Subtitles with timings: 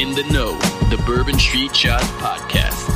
[0.00, 0.56] In the Know,
[0.88, 2.88] the Bourbon Street Shots podcast.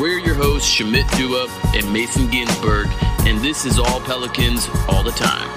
[0.00, 1.46] We're your hosts, Shamit Dua
[1.76, 2.88] and Mason Ginsberg,
[3.20, 5.53] and this is all Pelicans all the time.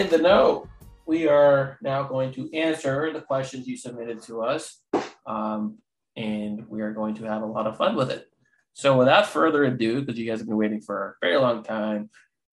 [0.00, 0.66] In the Know.
[1.04, 4.80] We are now going to answer the questions you submitted to us,
[5.26, 5.76] um,
[6.16, 8.30] and we are going to have a lot of fun with it.
[8.72, 12.08] So, without further ado, because you guys have been waiting for a very long time,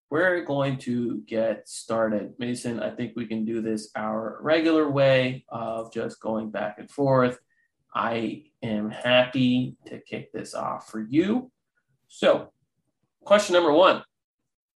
[0.09, 2.33] we're going to get started.
[2.38, 6.91] Mason, I think we can do this our regular way of just going back and
[6.91, 7.39] forth.
[7.95, 11.50] I am happy to kick this off for you.
[12.09, 12.52] So,
[13.23, 14.03] question number one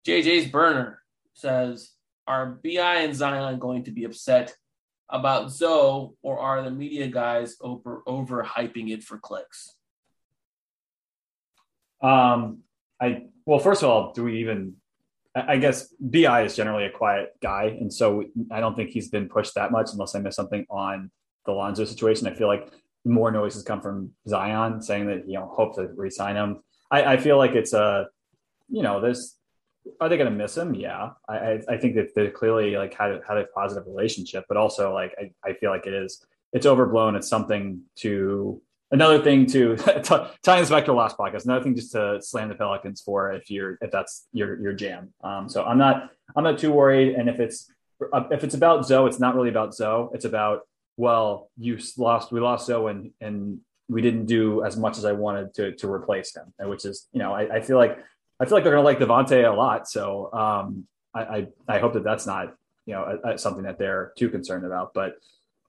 [0.08, 1.02] JJ's burner
[1.34, 1.96] says,
[2.28, 4.56] Are BI and Zion going to be upset
[5.10, 9.76] about Zo, or are the media guys over over hyping it for clicks?
[12.02, 12.60] Um,
[13.02, 14.76] I well, first of all, do we even?
[15.34, 19.30] I guess Bi is generally a quiet guy, and so I don't think he's been
[19.30, 21.10] pushed that much, unless I missed something on
[21.46, 22.28] the Lonzo situation.
[22.28, 22.70] I feel like
[23.06, 26.62] more noise has come from Zion saying that you know hope to resign him.
[26.90, 28.08] I, I feel like it's a,
[28.70, 29.38] you know, there's
[30.00, 30.74] are they going to miss him?
[30.74, 34.94] Yeah, I, I think that they clearly like had had a positive relationship, but also
[34.94, 37.16] like I, I feel like it is it's overblown.
[37.16, 39.76] It's something to another thing to
[40.44, 41.46] tying this back to the last podcast.
[41.46, 45.14] Another thing just to slam the Pelicans for if you're if that's your your jam.
[45.24, 47.16] Um, so I'm not I'm not too worried.
[47.16, 47.72] And if it's
[48.32, 50.12] if it's about Zo, it's not really about Zo.
[50.14, 50.62] It's about
[50.98, 53.60] well, you lost we lost Zo and and
[53.90, 57.20] we didn't do as much as I wanted to to replace him, which is you
[57.20, 57.98] know I, I feel like
[58.42, 59.88] I feel like they're going to like Devonte a lot.
[59.88, 62.56] So um, I, I, I hope that that's not
[62.88, 64.94] you know a, a, something that they're too concerned about.
[64.96, 65.14] But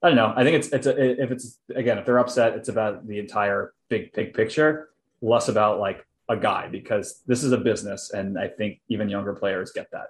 [0.01, 0.33] I don't know.
[0.35, 3.73] I think it's it's a, if it's again if they're upset, it's about the entire
[3.89, 4.89] big big picture,
[5.21, 9.33] less about like a guy because this is a business, and I think even younger
[9.33, 10.07] players get that.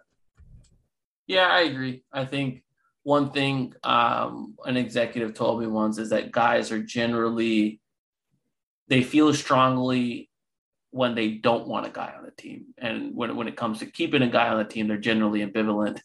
[1.27, 2.03] Yeah, I agree.
[2.13, 2.63] I think
[3.03, 7.81] one thing um, an executive told me once is that guys are generally
[8.87, 10.29] they feel strongly
[10.93, 12.67] when they don't want a guy on the team.
[12.77, 15.99] And when, when it comes to keeping a guy on the team, they're generally ambivalent,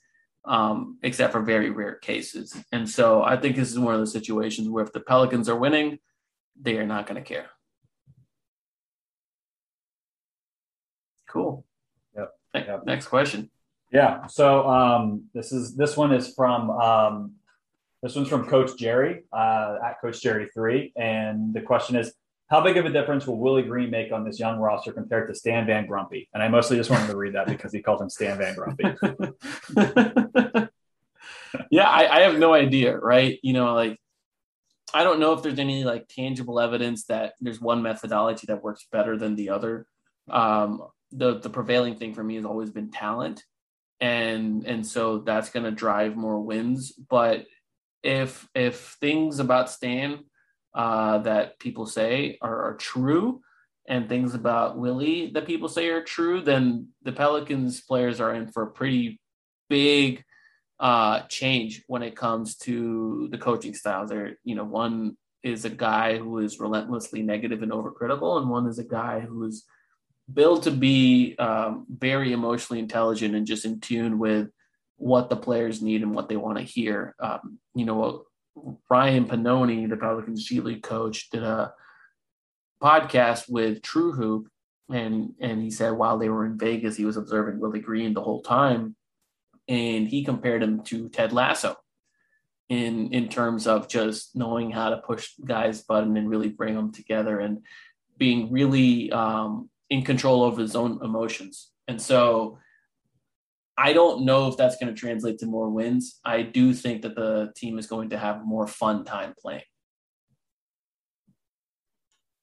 [0.46, 2.56] um, except for very rare cases.
[2.72, 5.58] And so I think this is one of the situations where if the Pelicans are
[5.58, 5.98] winning,
[6.58, 7.50] they are not going to care.
[11.28, 11.66] Cool.
[12.16, 12.34] Yep.
[12.54, 12.86] yep.
[12.86, 13.50] Next question.
[13.92, 14.26] Yeah.
[14.26, 17.32] So um, this is this one is from um,
[18.02, 22.14] this one's from Coach Jerry uh, at Coach Jerry three, and the question is
[22.48, 25.34] how big of a difference will Willie Green make on this young roster compared to
[25.34, 26.28] Stan Van Grumpy?
[26.32, 28.84] And I mostly just wanted to read that because he called him Stan Van Grumpy.
[31.70, 33.38] yeah, I, I, have no idea, right?
[33.42, 33.98] You know, like
[34.94, 38.86] I don't know if there's any like tangible evidence that there's one methodology that works
[38.90, 39.86] better than the other.
[40.30, 40.82] Um,
[41.12, 43.44] the the prevailing thing for me has always been talent,
[44.00, 46.92] and and so that's going to drive more wins.
[46.92, 47.44] But
[48.02, 50.24] if if things about Stan
[50.78, 53.40] uh, that people say are, are, true
[53.88, 58.46] and things about Willie that people say are true, then the Pelicans players are in
[58.46, 59.20] for a pretty
[59.68, 60.22] big
[60.78, 64.10] uh, change when it comes to the coaching styles.
[64.10, 68.68] There, you know, one is a guy who is relentlessly negative and overcritical, and one
[68.68, 69.64] is a guy who is
[70.32, 74.48] built to be um, very emotionally intelligent and just in tune with
[74.96, 77.16] what the players need and what they want to hear.
[77.18, 78.26] Um, you know,
[78.90, 81.72] Ryan Pannone, the Pelicans G League coach, did a
[82.82, 84.48] podcast with True Hoop,
[84.90, 88.22] and and he said while they were in Vegas, he was observing Willie Green the
[88.22, 88.96] whole time,
[89.66, 91.76] and he compared him to Ted Lasso
[92.68, 96.92] in in terms of just knowing how to push guys' button and really bring them
[96.92, 97.60] together and
[98.18, 101.70] being really um, in control over his own emotions.
[101.86, 102.58] And so
[103.78, 106.18] I don't know if that's going to translate to more wins.
[106.24, 109.62] I do think that the team is going to have more fun time playing.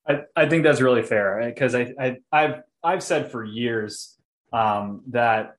[0.08, 4.18] I, I think that's really fair because I, I I've I've said for years
[4.54, 5.58] um, that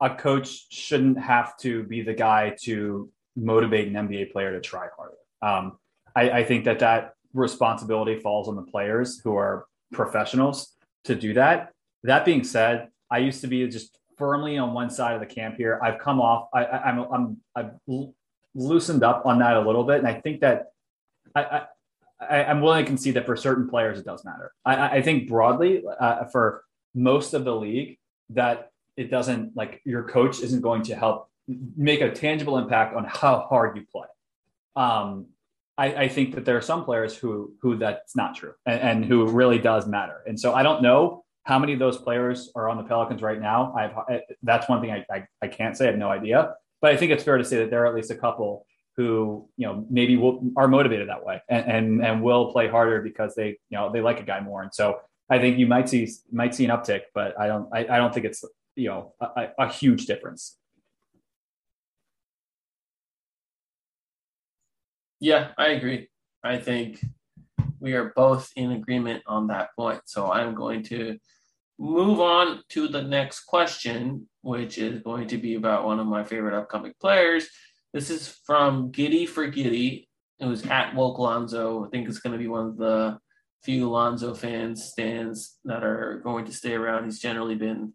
[0.00, 4.88] a coach shouldn't have to be the guy to motivate an NBA player to try
[4.96, 5.16] harder.
[5.40, 5.78] Um,
[6.16, 10.72] I, I think that that responsibility falls on the players who are professionals
[11.04, 11.72] to do that.
[12.02, 15.56] That being said, I used to be just firmly on one side of the camp
[15.56, 15.78] here.
[15.82, 16.48] I've come off.
[16.52, 18.06] I, am I'm, I'm I've
[18.54, 20.72] loosened up on that a little bit, and I think that
[21.34, 21.62] I, I,
[22.20, 24.52] I am willing to concede that for certain players it does matter.
[24.64, 26.64] I, I think broadly uh, for
[26.94, 27.98] most of the league
[28.30, 31.30] that it doesn't like your coach isn't going to help
[31.76, 34.08] make a tangible impact on how hard you play.
[34.74, 35.26] Um,
[35.78, 39.04] I, I, think that there are some players who who that's not true and, and,
[39.04, 40.22] who really does matter.
[40.26, 43.40] And so I don't know how many of those players are on the Pelicans right
[43.40, 43.72] now.
[43.78, 45.84] I've that's one thing I, I, I can't say.
[45.86, 46.54] I have no idea.
[46.82, 48.66] But I think it's fair to say that there are at least a couple
[48.96, 53.00] who you know maybe will, are motivated that way and, and and will play harder
[53.00, 54.62] because they you know they like a guy more.
[54.62, 54.98] And so
[55.30, 58.12] I think you might see might see an uptick, but I don't I, I don't
[58.12, 58.44] think it's
[58.74, 60.58] you know a, a huge difference.
[65.20, 66.08] Yeah, I agree.
[66.42, 67.00] I think
[67.78, 70.00] we are both in agreement on that point.
[70.06, 71.18] So I'm going to
[71.78, 76.24] move on to the next question, which is going to be about one of my
[76.24, 77.48] favorite upcoming players.
[77.92, 80.08] This is from Giddy for Giddy.
[80.38, 81.86] Was at Woke Lonzo.
[81.86, 83.18] I think it's going to be one of the
[83.62, 87.04] few Lonzo fans stands that are going to stay around.
[87.04, 87.94] He's generally been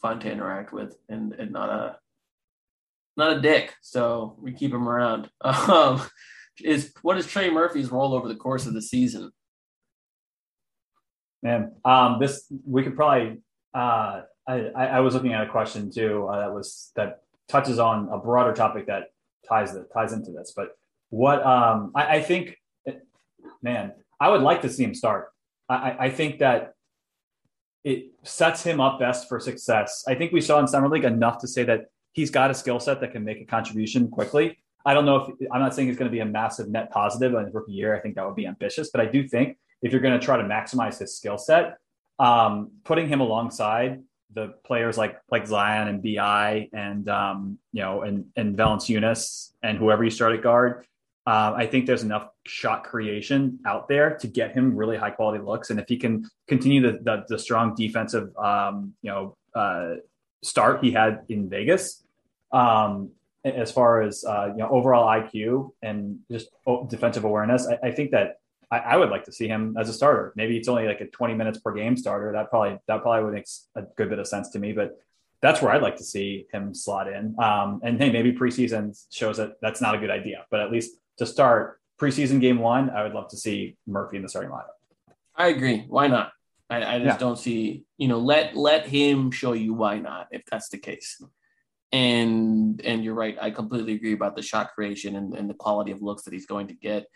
[0.00, 1.98] fun to interact with and, and not a
[3.16, 3.74] not a dick.
[3.80, 5.30] So we keep him around.
[5.44, 6.02] Um,
[6.62, 9.32] is what is Trey Murphy's role over the course of the season?
[11.44, 13.42] Man, um, this we could probably.
[13.72, 18.08] Uh, I, I was looking at a question too uh, that was that touches on
[18.10, 19.04] a broader topic that
[19.48, 20.52] ties that ties into this.
[20.56, 20.76] But
[21.10, 22.56] what um, I, I think,
[23.62, 25.28] man, I would like to see him start.
[25.68, 26.74] I, I think that
[27.84, 30.04] it sets him up best for success.
[30.08, 32.80] I think we saw in summer league enough to say that he's got a skill
[32.80, 34.58] set that can make a contribution quickly.
[34.86, 37.34] I don't know if I'm not saying he's going to be a massive net positive
[37.34, 37.96] in his rookie year.
[37.96, 40.36] I think that would be ambitious, but I do think if you're going to try
[40.38, 41.76] to maximize his skill set,
[42.18, 44.02] um, putting him alongside
[44.32, 49.78] the players like like Zion and Bi and um, you know and and Valanciunas and
[49.78, 50.86] whoever you start at guard,
[51.26, 55.44] uh, I think there's enough shot creation out there to get him really high quality
[55.44, 55.70] looks.
[55.70, 59.96] And if he can continue the the, the strong defensive um, you know uh,
[60.42, 62.02] start he had in Vegas,
[62.52, 63.10] um,
[63.44, 66.48] as far as uh, you know overall IQ and just
[66.88, 68.38] defensive awareness, I, I think that
[68.70, 70.32] I, I, would like to see him as a starter.
[70.36, 72.32] Maybe it's only like a 20 minutes per game starter.
[72.32, 73.46] That probably that probably would make
[73.76, 74.72] a good bit of sense to me.
[74.72, 74.98] But
[75.40, 77.36] that's where I'd like to see him slot in.
[77.38, 80.44] Um, and hey, maybe preseason shows that that's not a good idea.
[80.50, 84.22] But at least to start preseason game one, I would love to see Murphy in
[84.22, 84.74] the starting lineup.
[85.36, 85.84] I agree.
[85.88, 86.32] Why not?
[86.70, 87.16] I, I just yeah.
[87.18, 87.84] don't see.
[87.98, 91.20] You know, let let him show you why not if that's the case
[91.94, 93.38] and and you're right.
[93.40, 96.44] I completely agree about the shot creation and, and the quality of looks that he's
[96.44, 97.06] going to get,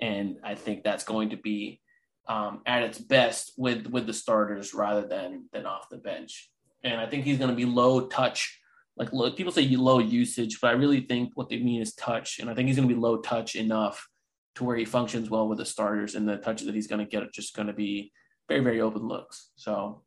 [0.00, 1.80] and I think that's going to be
[2.28, 6.50] um, at its best with with the starters rather than than off the bench.
[6.84, 8.60] And I think he's going to be low touch.
[8.96, 12.38] Like low, people say low usage, but I really think what they mean is touch.
[12.38, 14.06] And I think he's going to be low touch enough
[14.54, 17.10] to where he functions well with the starters, and the touches that he's going to
[17.10, 18.12] get are just going to be
[18.48, 19.50] very very open looks.
[19.56, 20.02] So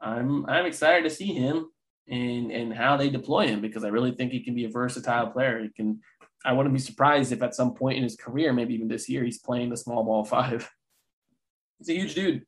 [0.00, 1.68] I'm I'm excited to see him
[2.08, 5.30] and and how they deploy him because I really think he can be a versatile
[5.30, 5.62] player.
[5.62, 6.00] He can.
[6.44, 9.24] I wouldn't be surprised if at some point in his career, maybe even this year,
[9.24, 10.70] he's playing the small ball five.
[11.78, 12.46] He's a huge dude.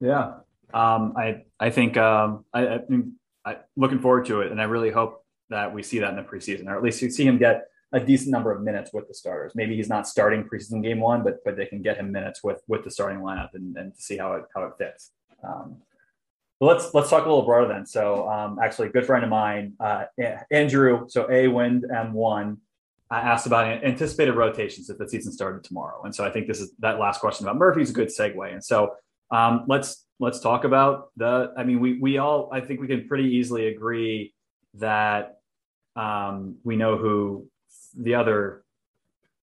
[0.00, 0.38] Yeah,
[0.74, 3.06] um, I I think um, I, I think
[3.44, 6.22] I looking forward to it, and I really hope that we see that in the
[6.22, 9.14] preseason, or at least you see him get a decent number of minutes with the
[9.14, 9.52] starters.
[9.54, 12.62] Maybe he's not starting preseason game one, but but they can get him minutes with
[12.66, 15.12] with the starting lineup and, and see how it how it fits.
[15.44, 15.76] Um,
[16.62, 17.84] let's let's talk a little broader then.
[17.84, 20.04] So, um, actually, a good friend of mine, uh,
[20.50, 22.56] Andrew, so A Wind M1,
[23.10, 26.60] I asked about anticipated rotations if the season started tomorrow, and so I think this
[26.60, 28.52] is that last question about Murphy's a good segue.
[28.52, 28.94] And so,
[29.30, 31.52] um, let's let's talk about the.
[31.56, 34.32] I mean, we we all I think we can pretty easily agree
[34.74, 35.38] that
[35.96, 37.48] um, we know who
[37.96, 38.62] the other.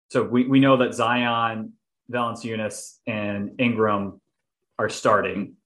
[0.10, 1.74] So we we know that Zion,
[2.10, 4.22] Valanciunas, and Ingram
[4.80, 5.58] are starting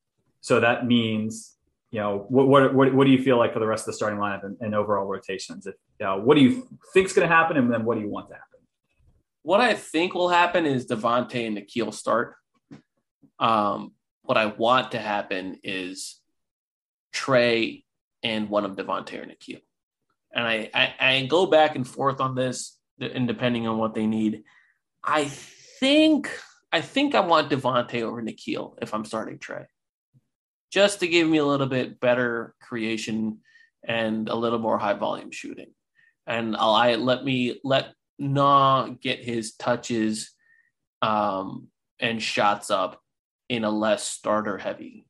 [0.44, 1.56] so that means,
[1.90, 3.94] you know, what, what, what, what do you feel like for the rest of the
[3.94, 5.66] starting lineup and, and overall rotations?
[5.66, 5.76] If,
[6.22, 8.34] what do you think is going to happen, and then what do you want to
[8.34, 8.60] happen?
[9.44, 12.36] What I think will happen is Devonte and Nickeil start.
[13.40, 16.20] Um, what I want to happen is
[17.14, 17.86] Trey
[18.22, 19.62] and one of Devonte or Nickeil.
[20.36, 24.08] And I, I, I go back and forth on this, and depending on what they
[24.08, 24.44] need,
[25.06, 26.30] I think
[26.74, 29.68] I think I want Devonte over Nickeil if I'm starting Trey
[30.74, 33.38] just to give me a little bit better creation
[33.88, 35.68] and a little more high volume shooting.
[36.25, 40.32] And I'll I let me let Na get his touches
[41.03, 41.68] um,
[42.00, 43.00] and shots up
[43.50, 45.06] in a less starter heavy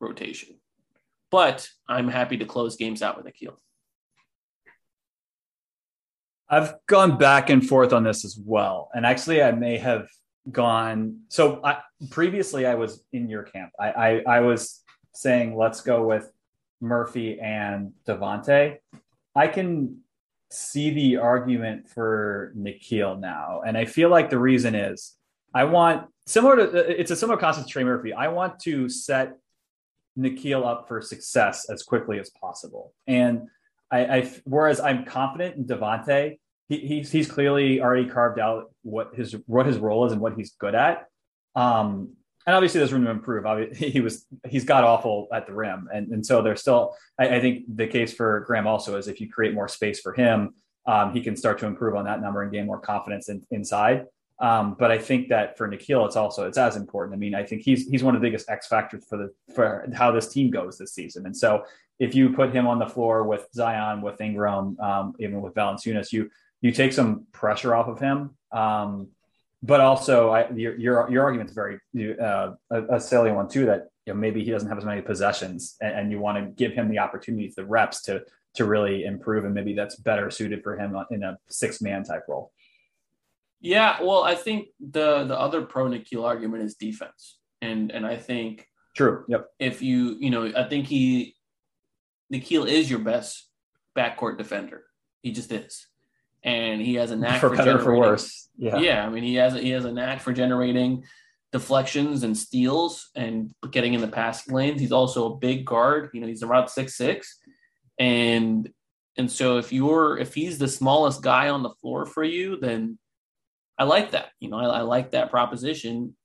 [0.00, 0.56] rotation.
[1.30, 3.56] But I'm happy to close games out with Nickeil.
[6.50, 8.90] I've gone back and forth on this as well.
[8.94, 10.08] And actually, I may have
[10.52, 11.20] gone.
[11.28, 11.78] So I,
[12.10, 13.72] previously, I was in your camp.
[13.80, 14.82] I, I, I was
[15.16, 16.30] saying, let's go with
[16.80, 18.78] Murphy and Devonte.
[19.34, 20.00] I can
[20.50, 23.62] see the argument for Nickeil now.
[23.66, 25.16] And I feel like the reason is
[25.54, 28.12] I want similar to it's a similar concept to Trey Murphy.
[28.12, 29.36] I want to set
[30.18, 32.94] Nickeil up for success as quickly as possible.
[33.06, 33.48] And
[33.90, 39.14] I, I whereas I'm confident in Devonte, he, he's he's clearly already carved out what
[39.14, 41.06] his what his role is and what he's good at.
[41.54, 42.14] Um,
[42.46, 43.46] and obviously there's room to improve.
[43.46, 46.94] Obviously, He was he's got awful at the rim, and and so there's still.
[47.18, 50.12] I, I think the case for Graham also is if you create more space for
[50.12, 50.54] him,
[50.86, 54.06] um, he can start to improve on that number and gain more confidence in, inside.
[54.38, 57.14] Um, but I think that for Nickeil, it's also it's as important.
[57.14, 59.88] I mean, I think he's he's one of the biggest X factors for the for
[59.94, 61.26] how this team goes this season.
[61.26, 61.64] And so
[61.98, 66.12] if you put him on the floor with Zion, with Ingram, um, even with Valanciunas,
[66.12, 68.36] you you take some pressure off of him.
[68.52, 69.08] Um,
[69.62, 71.78] but also, I, your your your argument is very
[72.20, 73.66] uh, a, a, salient one too.
[73.66, 76.50] That you know, maybe he doesn't have as many possessions, and, and you want to
[76.52, 78.22] give him the opportunities, the reps to
[78.54, 82.24] to really improve, and maybe that's better suited for him in a six man type
[82.28, 82.52] role.
[83.60, 88.16] Yeah, well, I think the the other pro Nickeil argument is defense, and and I
[88.16, 89.24] think true.
[89.28, 89.48] Yep.
[89.58, 91.34] If you you know, I think he
[92.32, 93.48] Nickeil is your best
[93.96, 94.84] backcourt defender.
[95.22, 95.86] He just is,
[96.46, 98.48] and he has a knack for, for better for worse.
[98.56, 99.06] Yeah, yeah.
[99.06, 101.04] I mean, he has a, he has a knack for generating
[101.52, 104.80] deflections and steals and getting in the passing lanes.
[104.80, 106.10] He's also a big guard.
[106.14, 107.38] You know, he's around six six,
[107.98, 108.70] and
[109.18, 112.96] and so if you're if he's the smallest guy on the floor for you, then
[113.76, 114.28] I like that.
[114.38, 116.16] You know, I, I like that proposition,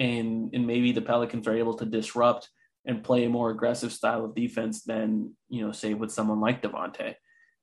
[0.00, 2.50] and and maybe the Pelicans are able to disrupt
[2.84, 6.62] and play a more aggressive style of defense than you know, say with someone like
[6.62, 7.14] Devonte.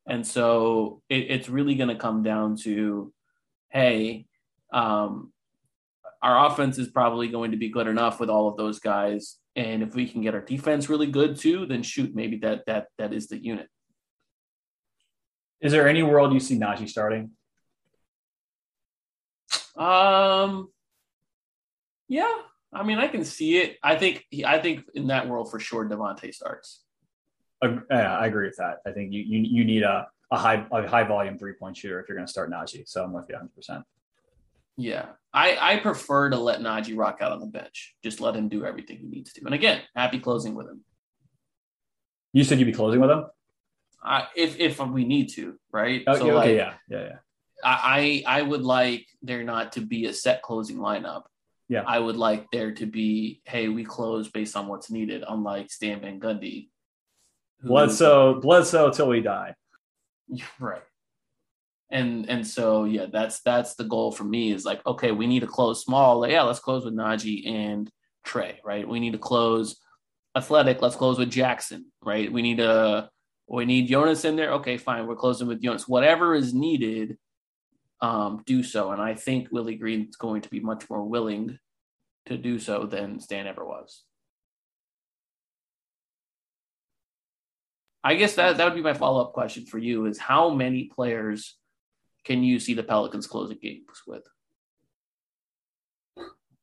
[0.07, 3.11] And so it, it's really going to come down to,
[3.69, 4.27] hey,
[4.71, 5.31] um,
[6.21, 9.83] our offense is probably going to be good enough with all of those guys, and
[9.83, 13.13] if we can get our defense really good too, then shoot, maybe that that that
[13.13, 13.67] is the unit.
[15.61, 17.31] Is there any world you see Naji starting?
[19.77, 20.69] Um,
[22.07, 22.33] yeah,
[22.73, 23.77] I mean, I can see it.
[23.83, 26.84] I think I think in that world for sure, Devonte starts.
[27.61, 28.79] Uh, yeah, I agree with that.
[28.85, 31.99] I think you you, you need a, a high a high volume three point shooter
[31.99, 32.87] if you're going to start Naji.
[32.87, 33.55] So I'm with you 100.
[33.55, 33.83] percent
[34.77, 37.95] Yeah, I I prefer to let Naji rock out on the bench.
[38.03, 39.41] Just let him do everything he needs to.
[39.45, 40.81] And again, happy closing with him.
[42.33, 43.25] You said you'd be closing with him.
[44.03, 46.03] Uh, if if we need to, right?
[46.05, 47.17] Oh, so okay, like, yeah, yeah, yeah.
[47.63, 51.23] I I would like there not to be a set closing lineup.
[51.67, 51.83] Yeah.
[51.87, 56.01] I would like there to be, hey, we close based on what's needed, unlike Stan
[56.01, 56.69] Van Gundy.
[57.65, 59.55] Bledsoe, Bledsoe till we die.
[60.59, 60.81] Right.
[61.91, 65.41] And and so yeah, that's that's the goal for me is like, okay, we need
[65.41, 66.19] to close small.
[66.19, 67.89] Like, yeah, let's close with Naji and
[68.23, 68.87] Trey, right?
[68.87, 69.79] We need to close
[70.35, 72.31] athletic, let's close with Jackson, right?
[72.31, 73.09] We need a
[73.47, 74.53] we need Jonas in there.
[74.53, 75.05] Okay, fine.
[75.05, 75.87] We're closing with Jonas.
[75.87, 77.17] Whatever is needed
[78.01, 78.91] um, do so.
[78.91, 81.59] And I think Willie Green is going to be much more willing
[82.25, 84.03] to do so than Stan ever was.
[88.05, 90.83] I guess that that would be my follow up question for you: is how many
[90.83, 91.57] players
[92.23, 94.21] can you see the Pelicans closing games with?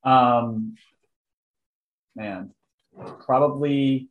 [0.05, 0.77] Um,
[2.15, 2.53] man,
[3.19, 4.09] probably.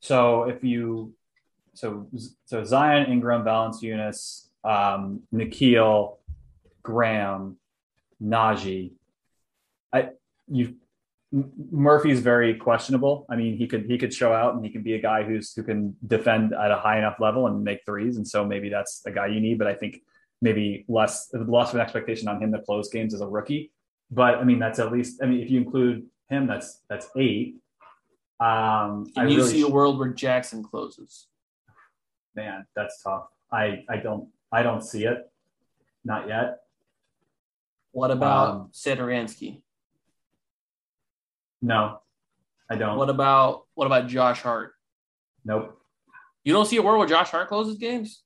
[0.00, 1.12] So if you
[1.74, 2.08] so
[2.46, 6.16] so Zion, Ingram, Valanciunas, um, Nickeil,
[6.82, 7.58] Graham,
[8.22, 8.92] Naji.
[9.92, 10.12] I
[10.48, 10.76] you
[11.70, 13.26] Murphy's very questionable.
[13.30, 15.52] I mean, he could he could show out and he can be a guy who's
[15.54, 19.00] who can defend at a high enough level and make threes, and so maybe that's
[19.00, 19.58] the guy you need.
[19.58, 20.02] But I think
[20.42, 23.72] maybe less less of an expectation on him to close games as a rookie.
[24.10, 27.56] But I mean, that's at least I mean, if you include him, that's that's eight.
[28.38, 31.28] Um, Can I you really see a world where Jackson closes?
[32.34, 33.26] man, that's tough.
[33.50, 35.30] I I don't I don't see it,
[36.04, 36.58] not yet.
[37.92, 39.62] What about um, Satoransky?
[41.62, 42.00] No,
[42.68, 42.98] I don't.
[42.98, 44.72] What about what about Josh Hart?
[45.44, 45.78] Nope.
[46.44, 48.24] You don't see a world where Josh Hart closes games?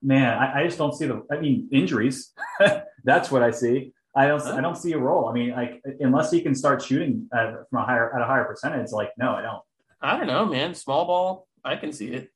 [0.00, 1.26] Man, I, I just don't see the.
[1.32, 2.32] I mean, injuries.
[3.04, 3.92] That's what I see.
[4.14, 4.40] I don't.
[4.42, 5.28] I don't see a role.
[5.28, 8.44] I mean, like unless he can start shooting at, from a higher at a higher
[8.44, 8.92] percentage.
[8.92, 9.62] Like, no, I don't.
[10.00, 10.74] I don't know, man.
[10.74, 12.30] Small ball, I can see it.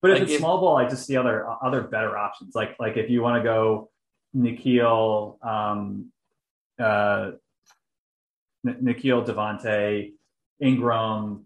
[0.00, 2.54] But if like it's if, small ball, I just see other other better options.
[2.54, 3.90] Like like if you want to go
[4.34, 6.12] Nickeil, um,
[6.78, 7.32] uh,
[8.66, 10.12] Nickeil, Devonte,
[10.60, 11.44] Ingram,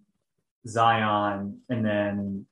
[0.67, 2.47] Zion, and then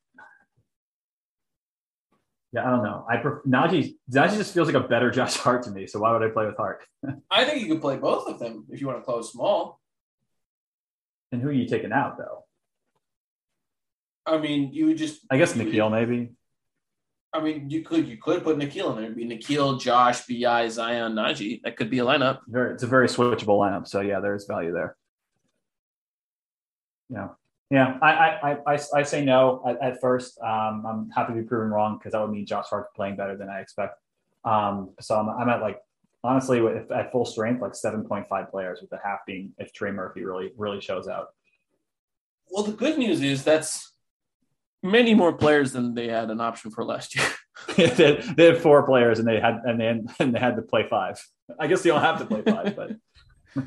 [2.52, 3.04] Yeah, I don't know.
[3.08, 5.86] I pref- Naji Naji just feels like a better Josh Hart to me.
[5.86, 6.80] So why would I play with Hart?
[7.30, 9.80] I think you could play both of them if you want to close small.
[11.32, 12.44] and who are you taking out though?
[14.26, 15.20] I mean, you would just.
[15.30, 16.32] I guess Nickeil maybe.
[17.32, 19.04] I mean, you could you could put Nickeil in there.
[19.04, 21.60] It'd be Nickeil, Josh, Bi, Zion, Naji.
[21.62, 22.40] That could be a lineup.
[22.48, 23.86] Very, it's a very switchable lineup.
[23.86, 24.96] So yeah, there's value there.
[27.10, 27.28] Yeah.
[27.70, 30.40] Yeah, I I, I, I, say no at, at first.
[30.40, 33.36] Um, I'm happy to be proven wrong because that would mean Josh Hart playing better
[33.36, 34.00] than I expect.
[34.46, 35.78] Um, so I'm, I'm at like
[36.24, 40.24] honestly with, at full strength like 7.5 players with the half being if Trey Murphy
[40.24, 41.28] really really shows out.
[42.50, 43.92] Well, the good news is that's
[44.82, 47.26] many more players than they had an option for last year.
[47.76, 50.62] they, had, they had four players and they had and they, and they had to
[50.62, 51.20] play five.
[51.58, 52.92] I guess they don't have to play five, but
[53.56, 53.62] I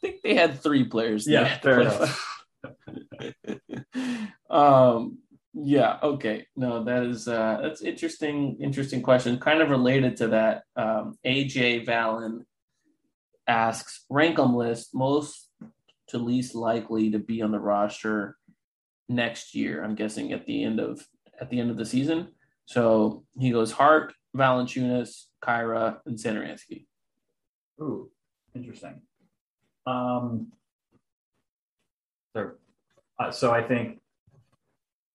[0.00, 1.26] think they had three players.
[1.26, 2.32] Yeah, had fair enough.
[4.50, 5.18] um
[5.54, 10.62] yeah okay no that is uh that's interesting interesting question kind of related to that
[10.76, 12.44] um aj valen
[13.46, 15.48] asks rank them list most
[16.08, 18.36] to least likely to be on the roster
[19.08, 21.06] next year i'm guessing at the end of
[21.40, 22.28] at the end of the season
[22.66, 26.86] so he goes hart valanciunas kira and Satoransky.
[27.80, 28.10] Ooh,
[28.54, 29.00] interesting.
[29.86, 30.52] Um,
[32.34, 32.56] there,
[33.18, 34.00] uh, so I think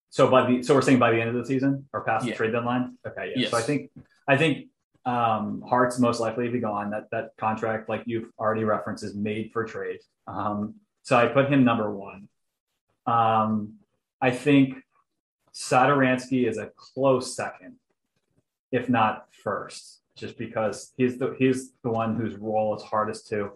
[0.09, 2.31] so by the so we're saying by the end of the season or past Yeah.
[2.31, 2.97] the trade deadline.
[3.05, 3.49] Okay, yeah.
[3.49, 3.91] So I think
[4.27, 4.67] I think
[5.05, 6.91] um, Hart's most likely to be gone.
[6.91, 9.99] That that contract, like you've already referenced, is made for trade.
[10.27, 12.29] Um, so I put him number one.
[13.07, 13.79] Um,
[14.21, 14.75] I think
[15.53, 17.75] Satoransky is a close second,
[18.71, 23.51] if not first, just because he's the he's the one whose role is hardest to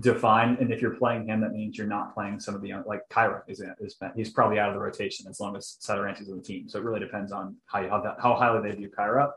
[0.00, 0.58] define.
[0.60, 3.42] And if you're playing him, that means you're not playing some of the like Kira
[3.48, 6.68] is is he's probably out of the rotation as long as Satoransky's on the team.
[6.68, 9.30] So it really depends on how you, how, that, how highly they view Kira.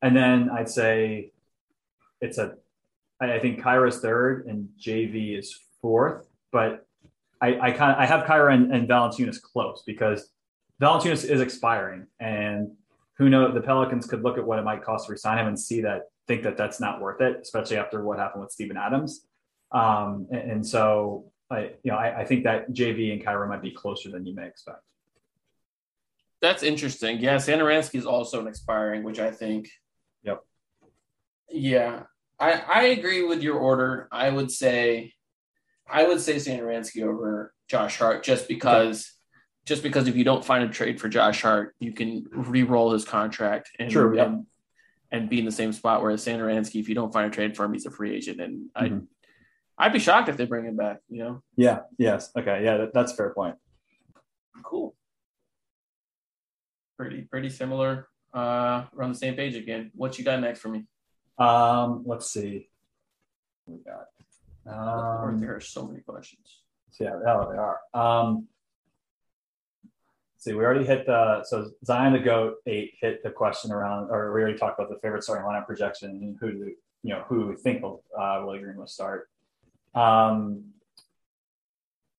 [0.00, 1.32] And then I'd say
[2.20, 2.56] it's a
[3.20, 6.86] I think Kira's third and JV is fourth, but
[7.42, 10.30] I, I kind of I have Kira and, and Valanciunas close because
[10.80, 12.70] Valanciunas is expiring, and
[13.18, 13.52] who knows?
[13.52, 16.02] The Pelicans could look at what it might cost to resign him and see that
[16.28, 19.26] think that that's not worth it, especially after what happened with Steven Adams.
[19.72, 23.62] Um, and, and so I you know I, I think that JV and Kira might
[23.62, 24.82] be closer than you may expect.
[26.40, 27.18] That's interesting.
[27.18, 29.68] Yeah, Satoransky is also an expiring, which I think.
[30.22, 30.40] Yep.
[31.50, 32.02] Yeah,
[32.38, 34.08] I I agree with your order.
[34.12, 35.14] I would say,
[35.92, 39.12] I would say Satoransky over Josh Hart just because,
[39.66, 43.04] just because if you don't find a trade for Josh Hart, you can re-roll his
[43.04, 44.26] contract and yep.
[44.26, 44.46] and,
[45.10, 46.02] and be in the same spot.
[46.02, 48.70] Whereas Satoransky, if you don't find a trade for him, he's a free agent, and
[48.74, 48.88] I.
[48.88, 49.06] Mhm.
[49.78, 50.98] I'd be shocked if they bring him back.
[51.08, 51.80] You know, Yeah.
[51.98, 52.30] Yes.
[52.36, 52.62] Okay.
[52.64, 52.76] Yeah.
[52.76, 53.56] That, that's a fair point.
[54.62, 54.94] cool.
[56.96, 58.06] Pretty pretty similar.
[58.32, 59.90] Uh, we're on the same page again.
[59.94, 60.84] What you got next for me?
[61.38, 62.68] Um, let's see.
[63.64, 64.06] What we got.
[64.66, 66.60] Or Um, there are so many questions.
[67.00, 67.80] Yeah, oh, they are.
[67.94, 68.48] Um,
[70.38, 74.32] see, we already hit the so Zion the goat eight hit the question around, or
[74.32, 76.72] we already talked about the favorite starting lineup projection and who do
[77.02, 79.28] you know who we think will uh, Willie Green will start.
[79.94, 80.64] Um,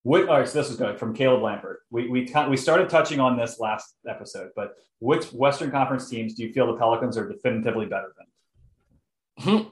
[0.04, 1.78] what, all right, so this is good from Caleb Lampert.
[1.90, 6.34] We we kind- we started touching on this last episode, but which Western Conference teams
[6.34, 9.72] do you feel the Pelicans are definitively better than?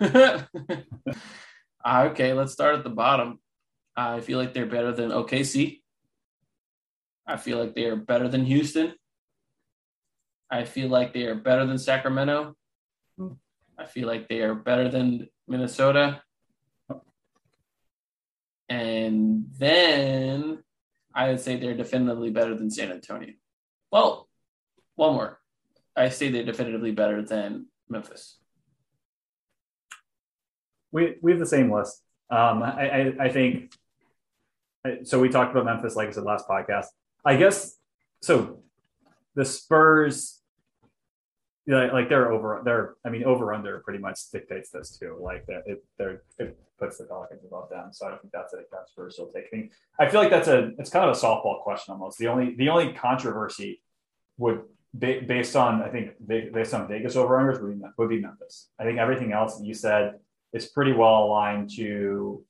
[1.84, 3.38] Uh, okay, let's start at the bottom.
[3.96, 5.82] I feel like they're better than OKC.
[7.26, 8.94] I feel like they are better than Houston.
[10.50, 12.54] I feel like they are better than Sacramento.
[13.78, 16.22] I feel like they are better than Minnesota.
[18.68, 20.62] And then
[21.14, 23.34] I would say they're definitively better than San Antonio.
[23.90, 24.28] Well,
[24.96, 25.40] one more.
[25.96, 28.38] I say they're definitively better than Memphis.
[30.94, 32.00] We we have the same list.
[32.30, 33.74] Um, I, I I think.
[35.02, 36.86] So we talked about Memphis, like I said last podcast.
[37.24, 37.76] I guess
[38.22, 38.60] so.
[39.34, 40.40] The Spurs,
[41.66, 42.62] like they're over.
[42.64, 45.18] They're I mean over under pretty much dictates this too.
[45.20, 47.88] Like that it they're it puts the Pelicans above them.
[47.92, 49.46] So I don't think that's a controversial take.
[49.52, 52.18] I, mean, I feel like that's a it's kind of a softball question almost.
[52.18, 53.82] The only the only controversy
[54.38, 58.20] would ba- based on I think based on Vegas over unders would be, would be
[58.20, 58.68] Memphis.
[58.78, 60.20] I think everything else you said
[60.54, 62.42] is pretty well aligned to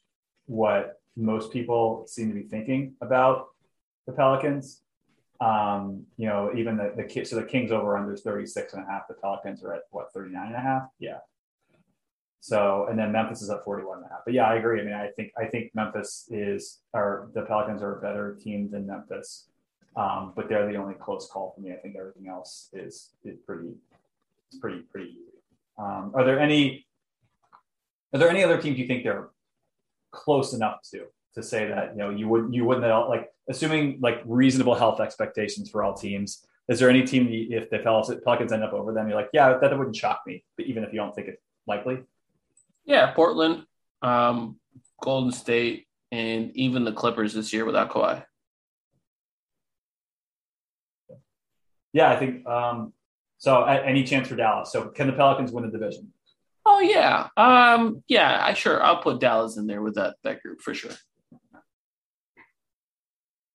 [0.46, 3.46] what most people seem to be thinking about
[4.06, 4.82] the Pelicans.
[5.40, 8.90] Um, you know, even the, the so the Kings over under is 36 and a
[8.90, 9.08] half.
[9.08, 10.82] The Pelicans are at what 39 and a half.
[10.98, 11.18] Yeah.
[12.40, 14.20] So, and then Memphis is at 41 and a half.
[14.24, 14.80] But yeah, I agree.
[14.80, 18.70] I mean, I think, I think Memphis is, or the Pelicans are a better team
[18.70, 19.48] than Memphis.
[19.96, 21.72] Um, but they're the only close call for me.
[21.72, 23.74] I think everything else is is pretty
[24.50, 25.16] it's pretty pretty.
[25.78, 26.86] Um, are there any
[28.14, 29.28] are there any other teams you think they're
[30.12, 34.22] close enough to to say that you know you would you wouldn't like assuming like
[34.24, 36.46] reasonable health expectations for all teams?
[36.68, 39.76] Is there any team if the Pelicans end up over them, you're like, yeah, that
[39.76, 41.98] wouldn't shock me, but even if you don't think it's likely?
[42.86, 43.66] Yeah, Portland,
[44.00, 44.58] um,
[45.02, 48.24] Golden State, and even the Clippers this year without Kawhi.
[51.92, 52.94] Yeah, I think um,
[53.36, 53.64] so.
[53.64, 54.72] Any chance for Dallas?
[54.72, 56.13] So can the Pelicans win the division?
[56.66, 58.40] Oh yeah, um, yeah.
[58.42, 60.92] I sure I'll put Dallas in there with that that group for sure.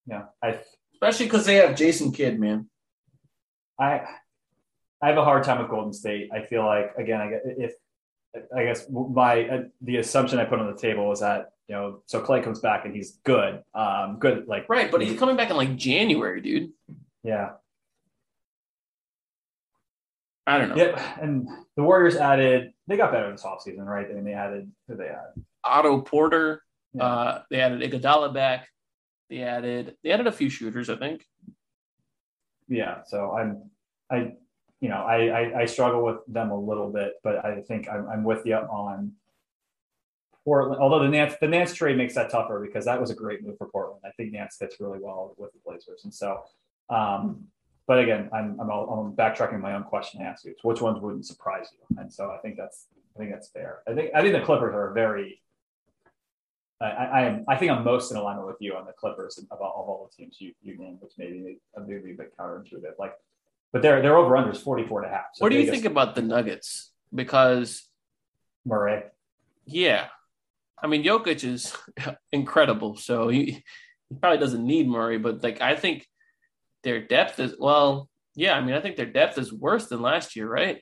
[0.05, 0.59] Yeah, I
[0.93, 2.69] especially because they have Jason Kidd, man.
[3.79, 4.01] I
[5.01, 6.29] I have a hard time with Golden State.
[6.33, 7.73] I feel like again, I if
[8.55, 12.03] I guess my uh, the assumption I put on the table was that you know
[12.05, 15.49] so Clay comes back and he's good, um, good like right, but he's coming back
[15.49, 16.71] in like January, dude.
[17.23, 17.51] Yeah,
[20.49, 20.75] I don't know.
[20.75, 20.99] Yep.
[21.21, 22.73] and the Warriors added.
[22.87, 24.07] They got better this offseason, right?
[24.09, 25.45] I mean, they added who they added.
[25.63, 26.63] Otto Porter.
[26.93, 27.03] Yeah.
[27.03, 28.67] Uh, they added Iguodala back.
[29.29, 29.95] They added.
[30.03, 31.25] They added a few shooters, I think.
[32.67, 33.03] Yeah.
[33.05, 33.69] So I'm.
[34.11, 34.33] I.
[34.81, 38.07] You know, I, I, I struggle with them a little bit, but I think I'm,
[38.07, 39.11] I'm with you on
[40.45, 40.81] Portland.
[40.81, 43.57] Although the Nance the Nance trade makes that tougher because that was a great move
[43.57, 44.01] for Portland.
[44.05, 46.43] I think Nance fits really well with the Blazers, and so
[46.89, 47.47] um,
[47.89, 50.53] but again, I'm, I'm, I'm backtracking my own question to ask you.
[50.61, 51.97] which ones wouldn't surprise you?
[51.99, 53.79] And so I think that's I think that's fair.
[53.87, 55.41] I think I think the Clippers are very.
[56.79, 59.59] I, I am I think I'm most in alignment with you on the Clippers of
[59.59, 62.99] all, of all the teams you, you named, which maybe maybe a bit counterintuitive.
[62.99, 63.15] Like,
[63.73, 65.25] but their their over under is 44 and a half.
[65.33, 66.91] So what do you think about the Nuggets?
[67.13, 67.89] Because
[68.67, 69.01] Murray.
[69.65, 70.05] Yeah.
[70.81, 71.75] I mean, Jokic is
[72.31, 72.97] incredible.
[72.97, 73.63] So he,
[74.09, 76.05] he probably doesn't need Murray, but like I think
[76.83, 78.53] their depth is well, yeah.
[78.53, 80.81] I mean, I think their depth is worse than last year, right?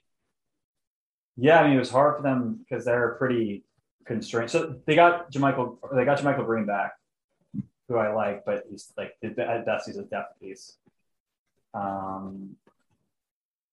[1.36, 3.64] Yeah, I mean, it was hard for them because they're pretty
[4.06, 4.50] constrained.
[4.50, 6.94] So they got JaMychal, they got JaMychal Green back,
[7.88, 10.78] who I like, but he's like at best he's a depth piece.
[11.74, 12.56] Um,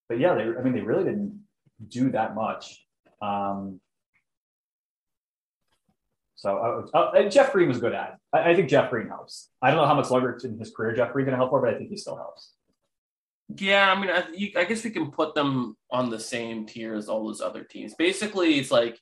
[0.09, 1.43] but yeah, they, I mean, they really didn't
[1.89, 2.85] do that much.
[3.23, 3.81] Um,
[6.45, 8.19] so uh, uh, Jeff Green was good at.
[8.31, 9.49] I, I, think Jeff Green helps.
[9.63, 11.63] I don't know how much longer in his career Jeff Green going to help for,
[11.63, 12.53] but I think he still helps.
[13.57, 16.97] Yeah, I mean, I, you, I guess we can put them on the same tier
[16.97, 17.95] as all those other teams.
[17.95, 19.01] Basically, it's like,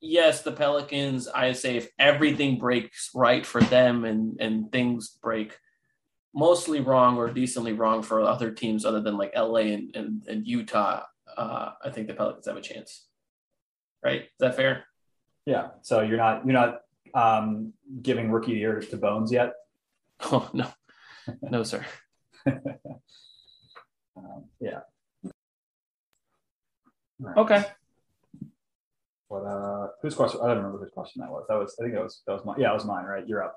[0.00, 1.26] yes, the Pelicans.
[1.26, 5.58] I say if everything breaks right for them and and things break
[6.32, 10.46] mostly wrong or decently wrong for other teams other than like LA and and, and
[10.46, 11.02] Utah,
[11.36, 13.08] uh, I think the Pelicans have a chance.
[14.04, 14.22] Right?
[14.22, 14.84] Is that fair?
[15.46, 15.68] Yeah.
[15.82, 16.80] So you're not you're not
[17.14, 17.72] um,
[18.02, 19.54] giving rookie year to Bones yet.
[20.22, 20.66] Oh no,
[21.40, 21.82] no sir.
[22.46, 24.80] um, yeah.
[27.18, 27.36] Right.
[27.38, 27.64] Okay.
[29.28, 30.40] What uh whose question?
[30.42, 31.46] I don't remember whose question that was.
[31.48, 32.60] That was I think that was that was mine.
[32.60, 33.26] Yeah, it was mine, right?
[33.26, 33.56] You're up.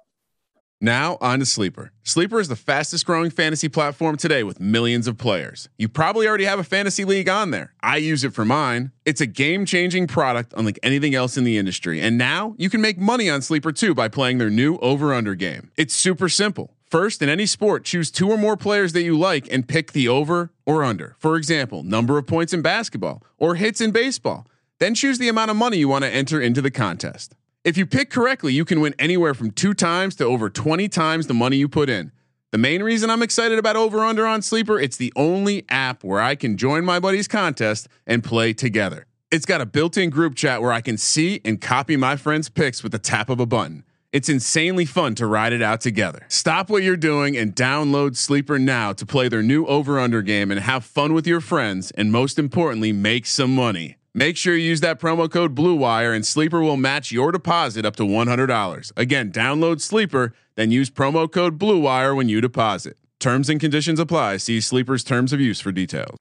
[0.83, 1.93] Now, on to Sleeper.
[2.03, 5.69] Sleeper is the fastest growing fantasy platform today with millions of players.
[5.77, 7.73] You probably already have a fantasy league on there.
[7.81, 8.91] I use it for mine.
[9.05, 12.01] It's a game changing product unlike anything else in the industry.
[12.01, 15.35] And now you can make money on Sleeper too by playing their new over under
[15.35, 15.71] game.
[15.77, 16.73] It's super simple.
[16.85, 20.09] First, in any sport, choose two or more players that you like and pick the
[20.09, 21.15] over or under.
[21.17, 24.45] For example, number of points in basketball or hits in baseball.
[24.79, 27.35] Then choose the amount of money you want to enter into the contest.
[27.63, 31.27] If you pick correctly, you can win anywhere from two times to over 20 times
[31.27, 32.11] the money you put in.
[32.51, 36.19] The main reason I'm excited about Over Under on Sleeper, it's the only app where
[36.19, 39.05] I can join my buddies' contest and play together.
[39.31, 42.83] It's got a built-in group chat where I can see and copy my friends' picks
[42.83, 43.85] with the tap of a button.
[44.11, 46.25] It's insanely fun to ride it out together.
[46.27, 50.51] Stop what you're doing and download Sleeper now to play their new over under game
[50.51, 53.95] and have fun with your friends and most importantly, make some money.
[54.15, 57.95] Make sure you use that promo code BLUEWIRE and Sleeper will match your deposit up
[57.95, 58.91] to $100.
[58.95, 62.95] Again, download Sleeper, then use promo code BLUEWIRE when you deposit.
[63.19, 64.37] Terms and conditions apply.
[64.37, 66.19] See Sleeper's terms of use for details.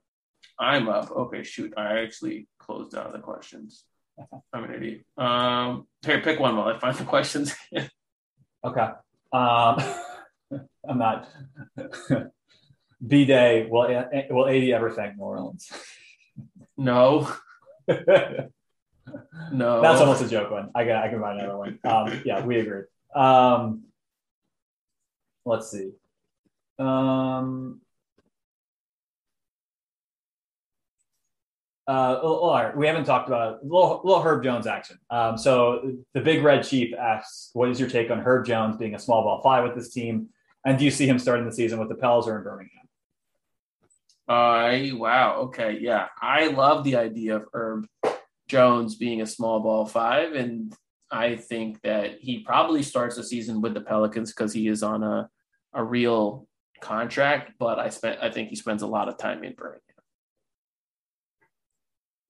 [0.59, 1.11] I'm up.
[1.11, 1.75] Okay, shoot.
[1.77, 3.85] I actually closed down the questions.
[4.55, 5.05] I'm an idiot.
[5.19, 7.55] Um, here, pick one while I find the questions.
[8.65, 8.89] okay.
[9.35, 9.85] Um,
[10.89, 11.29] I'm not.
[13.07, 15.71] B Day, will, will AD ever thank New Orleans?
[16.79, 17.31] No.
[17.89, 18.51] No,
[19.83, 20.71] that's almost a joke one.
[20.75, 21.79] I can I can find another one.
[21.85, 22.83] Um, yeah, we agree.
[23.15, 23.85] Um,
[25.45, 25.93] let's see.
[26.79, 27.81] Um,
[31.87, 34.99] uh, all right, we haven't talked about little, little Herb Jones action.
[35.11, 38.95] Um, so the Big Red Chief asks, "What is your take on Herb Jones being
[38.95, 40.29] a small ball five with this team?"
[40.65, 42.89] And do you see him starting the season with the Pels or in Birmingham?
[44.29, 45.41] I wow.
[45.43, 47.87] Okay, yeah, I love the idea of Herb
[48.49, 50.75] Jones being a small ball five, and
[51.11, 55.03] I think that he probably starts the season with the Pelicans because he is on
[55.03, 55.29] a
[55.75, 56.47] a real
[56.81, 57.53] contract.
[57.59, 59.81] But I spent I think he spends a lot of time in Birmingham.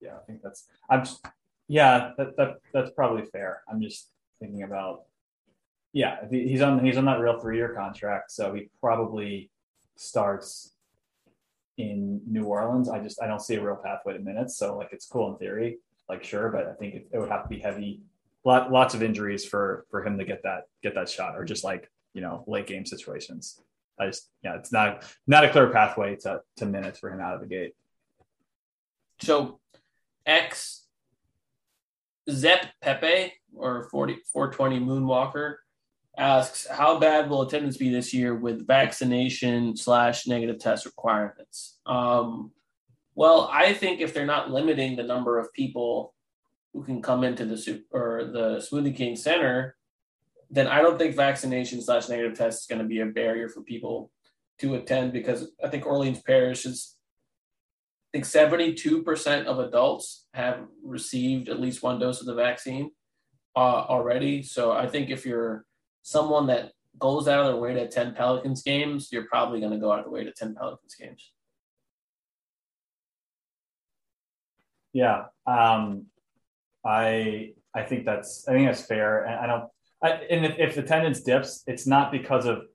[0.01, 1.25] Yeah, I think that's I'm just,
[1.67, 3.61] yeah that, that that's probably fair.
[3.69, 5.03] I'm just thinking about
[5.93, 9.51] yeah he's on he's on that real three year contract, so he probably
[9.95, 10.72] starts
[11.77, 12.89] in New Orleans.
[12.89, 14.57] I just I don't see a real pathway to minutes.
[14.57, 17.43] So like it's cool in theory, like sure, but I think it, it would have
[17.43, 18.01] to be heavy,
[18.43, 21.63] lot, lots of injuries for for him to get that get that shot, or just
[21.63, 23.59] like you know late game situations.
[23.99, 27.35] I just yeah, it's not not a clear pathway to to minutes for him out
[27.35, 27.73] of the gate.
[29.21, 29.59] So
[30.25, 30.83] X
[32.29, 35.55] Zep Pepe or 40, 420 Moonwalker
[36.17, 41.79] asks how bad will attendance be this year with vaccination slash negative test requirements?
[41.85, 42.51] Um,
[43.15, 46.13] well i think if they're not limiting the number of people
[46.73, 49.75] who can come into the soup or the smoothie king center
[50.49, 53.61] then i don't think vaccination slash negative test is going to be a barrier for
[53.61, 54.11] people
[54.59, 56.95] to attend because i think orleans parish is
[58.13, 62.91] i think 72% of adults have received at least one dose of the vaccine
[63.55, 64.43] uh, already.
[64.43, 65.65] So i think if you're
[66.03, 69.79] someone that goes out of their way to attend Pelicans games, you're probably going to
[69.79, 71.31] go out of the way to attend Pelicans games.
[74.93, 76.05] Yeah, um,
[76.85, 79.69] I I think that's I think that's fair, and I don't.
[80.03, 82.65] I, and if, if attendance dips, it's not because of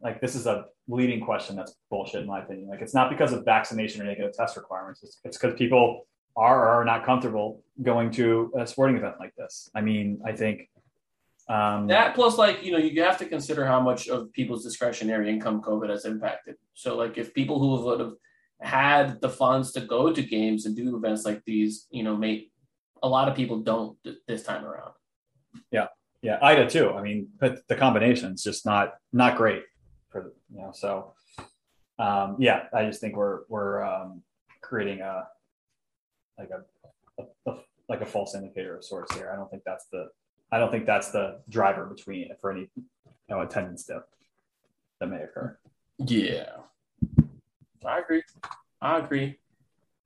[0.00, 2.68] like this is a leading question that's bullshit in my opinion.
[2.68, 5.02] Like it's not because of vaccination or negative test requirements.
[5.02, 9.34] It's it's because people are or are not comfortable going to a sporting event like
[9.34, 9.68] this.
[9.74, 10.68] I mean, I think
[11.48, 15.30] um, that plus, like you know, you have to consider how much of people's discretionary
[15.30, 16.56] income COVID has impacted.
[16.74, 18.12] So, like, if people who would have
[18.60, 22.52] had the funds to go to games and do events like these, you know, make
[23.02, 24.92] a lot of people don't this time around.
[25.70, 25.86] Yeah,
[26.20, 26.90] yeah, Ida too.
[26.90, 29.62] I mean, but the combination is just not not great
[30.10, 30.72] for you know.
[30.74, 31.14] So,
[31.98, 34.22] um, yeah, I just think we're we're um,
[34.60, 35.24] creating a
[36.38, 37.58] like a, a, a
[37.88, 39.30] like a false indicator of sorts here.
[39.32, 40.08] I don't think that's the
[40.50, 42.84] I don't think that's the driver between it for any you
[43.28, 44.08] know attendance dip
[45.00, 45.58] that may occur.
[45.98, 46.56] Yeah,
[47.84, 48.22] I agree.
[48.80, 49.38] I agree.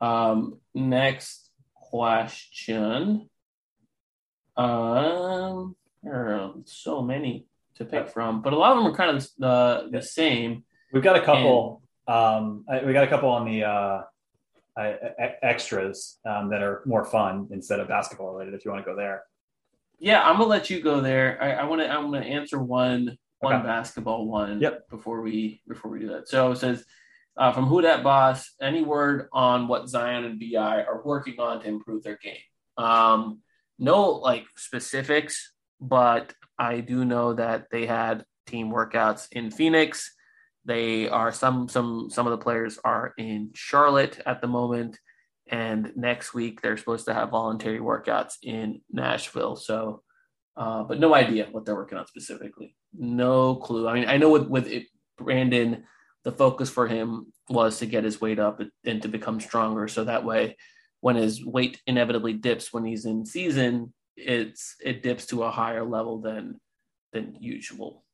[0.01, 3.29] Um, next question.
[4.57, 9.17] Um, there are so many to pick from, but a lot of them are kind
[9.17, 10.65] of the the same.
[10.93, 11.77] We've got a couple.
[11.77, 14.03] And, um, we got a couple on the uh,
[15.43, 18.55] extras um, that are more fun instead of basketball related.
[18.55, 19.23] If you want to go there.
[20.03, 21.39] Yeah, I'm gonna let you go there.
[21.41, 21.89] I, I want to.
[21.89, 23.63] I'm gonna answer one one okay.
[23.63, 24.61] basketball one.
[24.61, 24.91] Yep.
[24.91, 26.85] Before we before we do that, so it says
[27.37, 28.51] uh, from Who that Boss.
[28.61, 32.35] Any word on what Zion and Bi are working on to improve their game?
[32.77, 33.43] Um,
[33.79, 40.17] no like specifics, but I do know that they had team workouts in Phoenix.
[40.65, 44.99] They are some some some of the players are in Charlotte at the moment
[45.53, 49.55] and next week they're supposed to have voluntary workouts in Nashville.
[49.55, 50.03] So,
[50.57, 52.75] uh, but no idea what they're working on specifically.
[52.99, 53.87] No clue.
[53.87, 54.87] I mean, I know with with it,
[55.19, 55.85] Brandon,
[56.25, 59.89] the focus for him was to get his weight up and to become stronger.
[59.89, 60.57] So that way,
[61.01, 65.85] when his weight inevitably dips when he's in season, it's it dips to a higher
[65.85, 66.59] level than
[67.13, 68.05] than usual.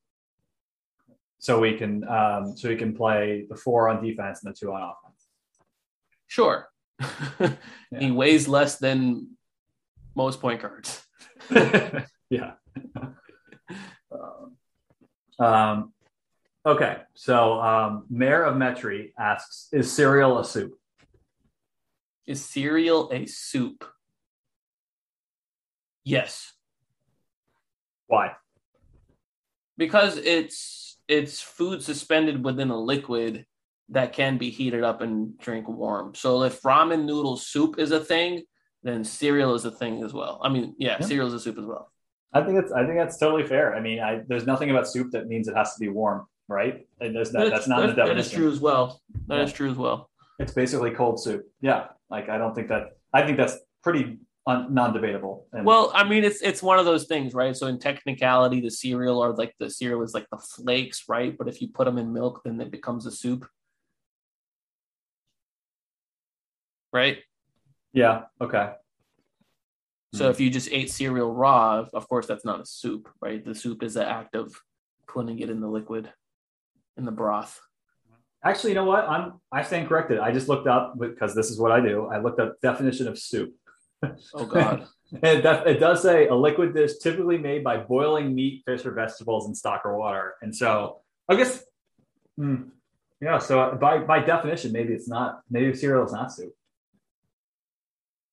[1.39, 4.73] So we can um, so we can play the four on defense and the two
[4.73, 5.29] on offense.
[6.27, 6.69] Sure,
[7.01, 7.55] yeah.
[7.99, 9.37] he weighs less than
[10.15, 11.03] most point guards.
[12.31, 12.53] yeah.
[14.11, 14.57] Um,
[15.39, 15.93] um,
[16.67, 20.75] okay, so um, Mayor of Metri asks, "Is cereal a soup?"
[22.27, 23.85] Is cereal a soup?
[26.05, 26.53] Yes.
[28.07, 28.33] Why?
[29.77, 33.47] Because it's it's food suspended within a liquid
[33.91, 36.15] that can be heated up and drink warm.
[36.15, 38.43] So if ramen noodle soup is a thing,
[38.83, 40.41] then cereal is a thing as well.
[40.43, 41.07] I mean, yeah, yeah.
[41.07, 41.91] cereal is a soup as well.
[42.33, 43.75] I think it's I think that's totally fair.
[43.75, 46.87] I mean, I, there's nothing about soup that means it has to be warm, right?
[47.01, 48.17] And there's that, that's not that, the definition.
[48.17, 49.01] That is true as well.
[49.29, 49.45] That yeah.
[49.45, 50.11] is true as well.
[50.39, 51.47] It's basically cold soup.
[51.63, 52.99] Yeah, like I don't think that.
[53.15, 55.47] I think that's pretty un, non-debatable.
[55.55, 57.57] And, well, I mean, it's it's one of those things, right?
[57.57, 61.37] So in technicality, the cereal or like the cereal is like the flakes, right?
[61.37, 63.49] But if you put them in milk, then it becomes a soup.
[66.93, 67.19] Right?
[67.93, 68.23] Yeah.
[68.41, 68.73] Okay.
[70.15, 73.45] So mm if you just ate cereal raw, of course that's not a soup, right?
[73.45, 74.55] The soup is the act of
[75.07, 76.11] putting it in the liquid.
[76.97, 77.61] in the broth.
[78.43, 79.05] Actually, you know what?
[79.09, 80.19] I'm I stand corrected.
[80.19, 82.07] I just looked up because this is what I do.
[82.07, 83.55] I looked up definition of soup.
[84.35, 84.87] Oh God.
[85.23, 88.93] it, does, it does say a liquid dish typically made by boiling meat, fish, or
[88.93, 90.35] vegetables in stock or water.
[90.43, 91.63] And so I guess,
[92.37, 92.69] hmm,
[93.21, 93.39] yeah.
[93.39, 95.41] So by by definition, maybe it's not.
[95.51, 96.55] Maybe cereal is not soup.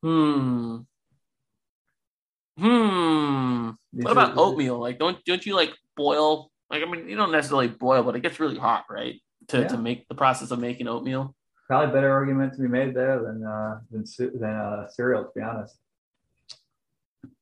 [0.05, 0.77] Hmm.
[2.59, 3.71] Hmm.
[3.91, 4.77] What about oatmeal?
[4.79, 6.51] Like, don't don't you like boil?
[6.69, 9.19] Like, I mean, you don't necessarily boil, but it gets really hot, right?
[9.47, 9.67] To Yeah.
[9.69, 11.33] to make the process of making oatmeal.
[11.65, 14.05] Probably better argument to be made there than uh, than
[14.39, 15.23] than uh, cereal.
[15.23, 15.75] To be honest.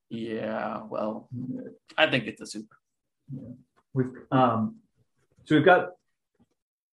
[0.10, 0.84] Yeah.
[0.88, 1.28] Well,
[1.98, 2.74] I think it's a soup.
[3.94, 4.78] We've um,
[5.44, 5.92] so we've got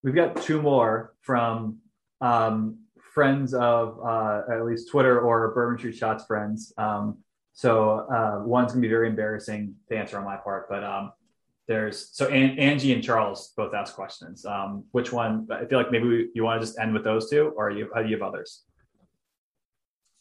[0.02, 1.78] we've got two more from
[2.20, 2.80] um,
[3.12, 6.72] friends of uh, at least Twitter or Bourbon Street Shots friends.
[6.78, 7.18] Um,
[7.52, 11.12] so uh, one's gonna be very embarrassing to answer on my part, but um,
[11.66, 14.44] there's so An- Angie and Charles both asked questions.
[14.44, 15.46] Um, which one?
[15.50, 17.90] I feel like maybe we, you want to just end with those two, or you
[17.94, 18.62] how do you have others?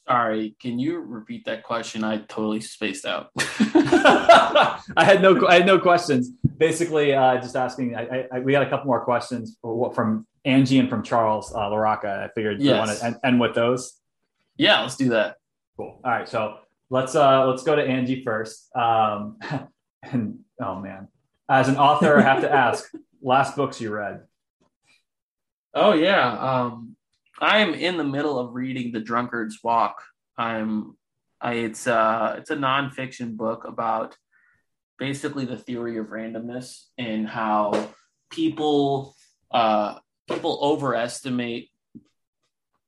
[0.07, 2.03] Sorry, can you repeat that question?
[2.03, 3.29] I totally spaced out.
[3.37, 6.31] I had no I had no questions.
[6.57, 7.95] Basically, uh, just asking.
[7.95, 12.25] I, I, we had a couple more questions from Angie and from Charles uh, Laraca.
[12.25, 13.93] I figured you want to end, end with those.
[14.57, 15.37] yeah, let's do that.
[15.77, 15.99] Cool.
[16.03, 16.57] All right, so
[16.89, 18.75] let's uh, let's go to Angie first.
[18.75, 19.37] Um,
[20.03, 21.07] and oh man,
[21.49, 22.89] as an author, I have to ask:
[23.21, 24.21] last books you read?
[25.73, 26.31] Oh yeah.
[26.37, 26.95] Um,
[27.39, 30.03] I am in the middle of reading The Drunkard's Walk.
[30.37, 30.97] I'm
[31.41, 34.15] I it's uh it's a nonfiction book about
[34.97, 37.89] basically the theory of randomness and how
[38.29, 39.15] people
[39.51, 39.95] uh
[40.29, 41.69] people overestimate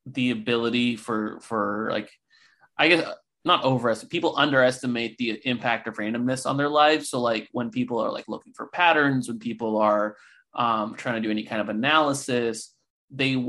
[0.06, 2.10] the ability for for like
[2.76, 3.08] I guess
[3.44, 7.08] not overestimate people underestimate the impact of randomness on their lives.
[7.08, 10.16] So like when people are like looking for patterns, when people are
[10.54, 12.74] um, trying to do any kind of analysis,
[13.10, 13.44] they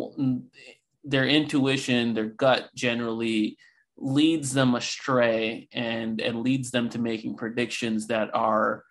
[1.03, 3.57] their intuition, their gut generally
[3.97, 8.83] leads them astray and and leads them to making predictions that are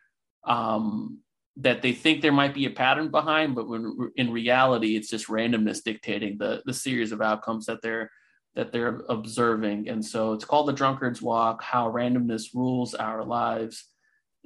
[0.44, 1.18] um,
[1.56, 5.28] that they think there might be a pattern behind, but when in reality it's just
[5.28, 8.10] randomness dictating the the series of outcomes that they're
[8.54, 9.88] that they're observing.
[9.88, 13.84] And so it's called the Drunkard's Walk: How Randomness Rules Our Lives.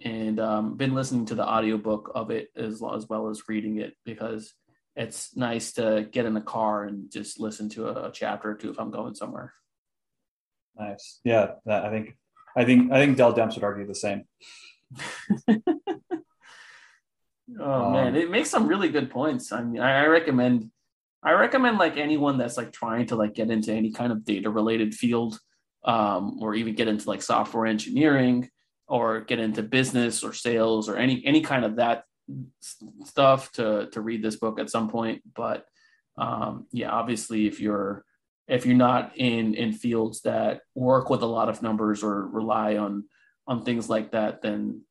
[0.05, 3.95] And um, been listening to the audiobook of it as, as well as reading it
[4.05, 4.53] because
[4.95, 8.55] it's nice to get in the car and just listen to a, a chapter or
[8.57, 9.55] two if I'm going somewhere.
[10.79, 11.21] Nice.
[11.25, 12.17] Yeah, that, I think
[12.57, 14.25] I think I think Dell Demps would argue the same.
[17.61, 19.53] Oh Um, man, it makes some really good points.
[19.53, 20.71] I mean, I, recommend,
[21.23, 24.51] I recommend like anyone that's like trying to like get into any kind of data
[24.51, 25.39] related field,
[25.85, 28.51] um, or even get into like software engineering,
[28.89, 32.05] or get into business or sales or any any kind of that
[33.05, 35.23] stuff to to read this book at some point.
[35.35, 35.67] But
[36.19, 38.05] um, yeah, obviously, if you're
[38.49, 42.77] if you're not in in fields that work with a lot of numbers or rely
[42.77, 43.05] on
[43.47, 44.83] on things like that, then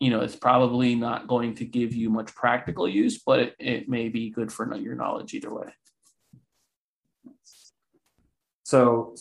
[0.00, 3.88] you know it's probably not going to give you much practical use, but it, it
[3.88, 5.72] may be good for your knowledge either way.
[8.64, 9.14] So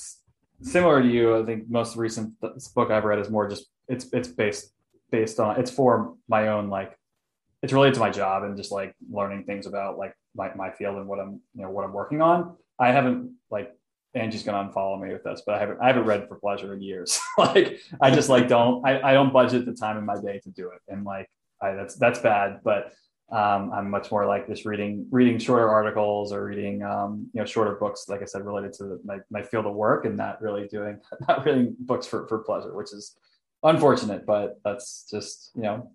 [0.61, 4.27] similar to you, I think most recent book I've read is more just it's it's
[4.27, 4.73] based
[5.11, 6.97] based on it's for my own like
[7.61, 10.97] it's related to my job and just like learning things about like my, my field
[10.97, 12.55] and what I'm you know what I'm working on.
[12.77, 13.71] I haven't like
[14.15, 16.81] Angie's gonna unfollow me with this, but I haven't I haven't read for pleasure in
[16.81, 17.19] years.
[17.37, 20.49] like I just like don't I, I don't budget the time in my day to
[20.49, 20.81] do it.
[20.87, 21.29] And like
[21.61, 22.61] I that's that's bad.
[22.63, 22.93] But
[23.31, 27.45] um, I'm much more like just reading reading shorter articles or reading um, you know
[27.45, 30.67] shorter books, like I said, related to my, my field of work, and not really
[30.67, 33.17] doing not reading books for for pleasure, which is
[33.63, 35.91] unfortunate, but that's just you know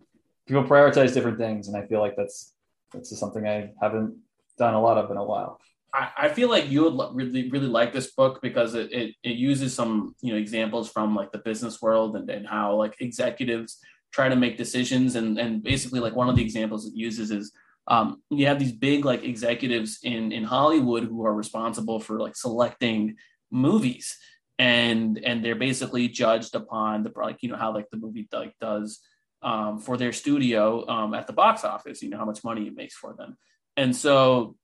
[0.46, 2.52] people prioritize different things, and I feel like that's
[2.92, 4.16] that's just something I haven't
[4.58, 5.60] done a lot of in a while.
[5.92, 9.74] I, feel like you would really really like this book because it, it it uses
[9.74, 13.78] some you know examples from like the business world and, and how like executives
[14.12, 15.16] try to make decisions.
[15.16, 17.52] And and basically like one of the examples it uses is
[17.88, 22.36] um, you have these big like executives in in Hollywood who are responsible for like
[22.36, 23.16] selecting
[23.50, 24.16] movies.
[24.58, 28.54] And and they're basically judged upon the like you know how like the movie like
[28.60, 29.00] does
[29.42, 32.76] um, for their studio um, at the box office you know how much money it
[32.76, 33.36] makes for them.
[33.76, 34.56] And so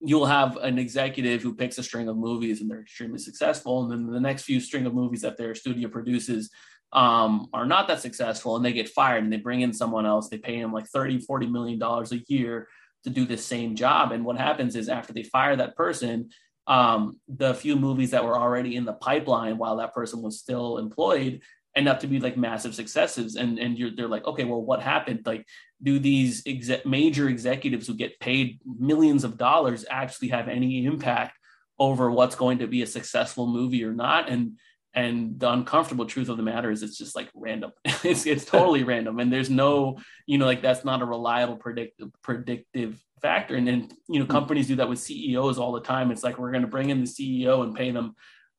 [0.00, 3.82] you'll have an executive who picks a string of movies and they're extremely successful.
[3.82, 6.50] And then the next few string of movies that their studio produces
[6.92, 10.28] um, are not that successful and they get fired and they bring in someone else.
[10.28, 12.68] They pay them like 30 40 million dollars a year
[13.04, 14.12] to do the same job.
[14.12, 16.30] And what happens is after they fire that person
[16.68, 20.76] um, the few movies that were already in the pipeline while that person was still
[20.76, 21.40] employed
[21.78, 23.36] end up to be like massive successes.
[23.36, 25.22] And and you're they're like okay well what happened?
[25.24, 25.46] Like
[25.82, 31.38] do these exe- major executives who get paid millions of dollars actually have any impact
[31.78, 34.28] over what's going to be a successful movie or not?
[34.28, 34.58] And
[34.94, 37.70] and the uncomfortable truth of the matter is it's just like random.
[38.04, 39.20] It's it's totally random.
[39.20, 43.54] And there's no you know like that's not a reliable predictive predictive factor.
[43.54, 44.32] And then you know hmm.
[44.32, 46.10] companies do that with CEOs all the time.
[46.10, 48.16] It's like we're going to bring in the CEO and pay them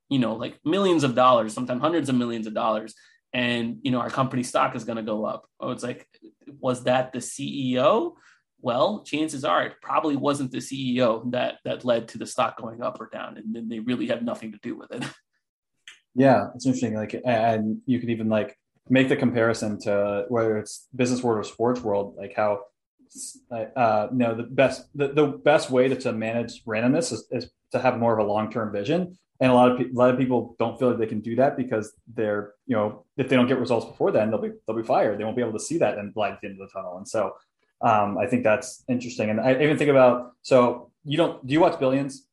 [0.09, 2.93] you know like millions of dollars sometimes hundreds of millions of dollars
[3.33, 6.07] and you know our company stock is going to go up oh it's like
[6.59, 8.13] was that the CEO
[8.61, 12.81] well chances are it probably wasn't the CEO that that led to the stock going
[12.81, 15.03] up or down and then they really had nothing to do with it
[16.15, 16.95] Yeah, it's interesting.
[16.95, 18.57] Like, and you could even like
[18.89, 22.59] make the comparison to whether it's business world or sports world, like how,
[23.51, 27.49] uh, you know, the best the, the best way to, to manage randomness is, is
[27.71, 29.17] to have more of a long term vision.
[29.41, 31.55] And a lot of a lot of people don't feel like they can do that
[31.55, 34.83] because they're, you know, if they don't get results before then, they'll be they'll be
[34.83, 35.17] fired.
[35.17, 36.97] They won't be able to see that and light at the end of the tunnel.
[36.97, 37.35] And so,
[37.81, 39.29] um, I think that's interesting.
[39.29, 42.27] And I even think about so you don't do you watch Billions?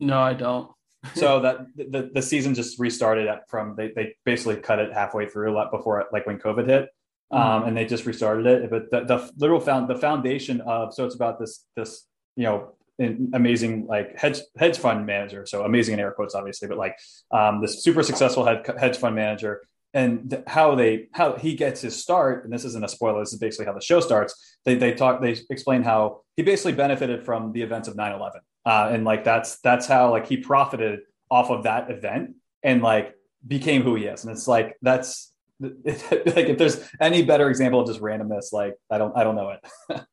[0.00, 0.70] No, I don't
[1.14, 5.52] so that the, the season just restarted from they, they basically cut it halfway through
[5.52, 6.88] a lot before like when COVID hit.
[7.32, 7.68] Um, mm-hmm.
[7.68, 8.70] and they just restarted it.
[8.70, 12.72] But the, the literal found the foundation of so it's about this this you know
[13.00, 15.46] amazing like hedge hedge fund manager.
[15.46, 16.96] So amazing in air quotes, obviously, but like
[17.30, 19.62] um, this super successful hedge hedge fund manager.
[19.92, 23.40] And how they how he gets his start and this isn't a spoiler this is
[23.40, 24.56] basically how the show starts.
[24.64, 28.90] They, they talk they explain how he basically benefited from the events of 9-11 uh,
[28.92, 33.14] and like that's that's how like he profited off of that event and like
[33.46, 34.24] became who he is.
[34.24, 38.96] And it's like that's like if there's any better example of just randomness like i
[38.96, 39.60] don't i don't know it.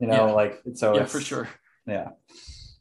[0.00, 0.32] You know yeah.
[0.32, 1.48] like so yeah for sure
[1.86, 2.10] yeah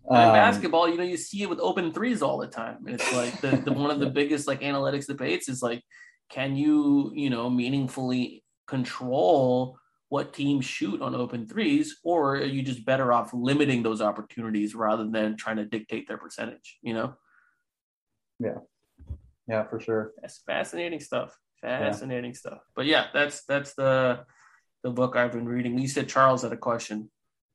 [0.09, 2.79] um, basketball, you know, you see it with open threes all the time.
[2.87, 5.81] It's like the, the one of the biggest like analytics debates is like
[6.29, 9.77] can you, you know, meaningfully control
[10.09, 14.75] what teams shoot on open threes, or are you just better off limiting those opportunities
[14.75, 17.15] rather than trying to dictate their percentage, you know?
[18.39, 18.59] Yeah.
[19.47, 20.11] Yeah, for sure.
[20.21, 21.37] That's fascinating stuff.
[21.61, 22.37] Fascinating yeah.
[22.37, 22.59] stuff.
[22.75, 24.25] But yeah, that's that's the
[24.83, 25.77] the book I've been reading.
[25.77, 27.09] You said Charles had a question.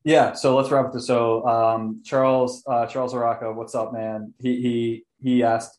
[0.09, 1.07] Yeah, so let's wrap up this.
[1.07, 4.33] So um, Charles uh, Charles Araka, what's up, man?
[4.41, 5.79] He he he asked,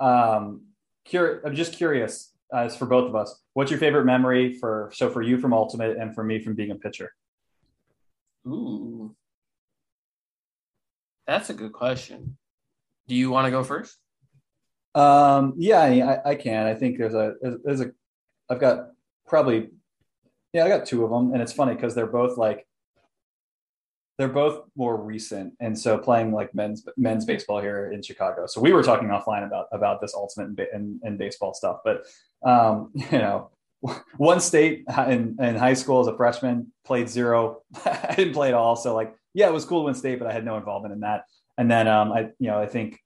[0.00, 0.62] um,
[1.10, 5.10] cur- I'm just curious, as for both of us, what's your favorite memory for so
[5.10, 7.12] for you from Ultimate and for me from being a pitcher?
[8.46, 9.14] Ooh,
[11.26, 12.38] that's a good question.
[13.08, 13.98] Do you want to go first?
[14.94, 16.66] Um, yeah, I, I can.
[16.66, 17.90] I think there's a there's a
[18.48, 18.86] I've got
[19.26, 19.68] probably
[20.54, 22.65] yeah I got two of them, and it's funny because they're both like
[24.18, 28.46] they're both more recent, and so playing like men's men's baseball here in Chicago.
[28.46, 32.06] So we were talking offline about about this ultimate and, and, baseball stuff, but
[32.42, 33.50] um, you know,
[34.16, 37.62] one state in, in high school as a freshman played zero.
[37.84, 40.28] I didn't play at all, so like yeah, it was cool to win state, but
[40.28, 41.24] I had no involvement in that.
[41.58, 42.98] And then um, I you know I think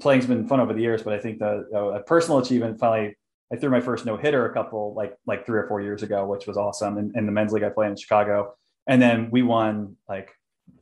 [0.00, 3.16] playing's been fun over the years, but I think the uh, personal achievement finally.
[3.52, 6.24] I threw my first no hitter a couple like like three or four years ago,
[6.24, 6.96] which was awesome.
[6.96, 8.54] In, in the men's league I play in Chicago,
[8.86, 10.30] and then we won like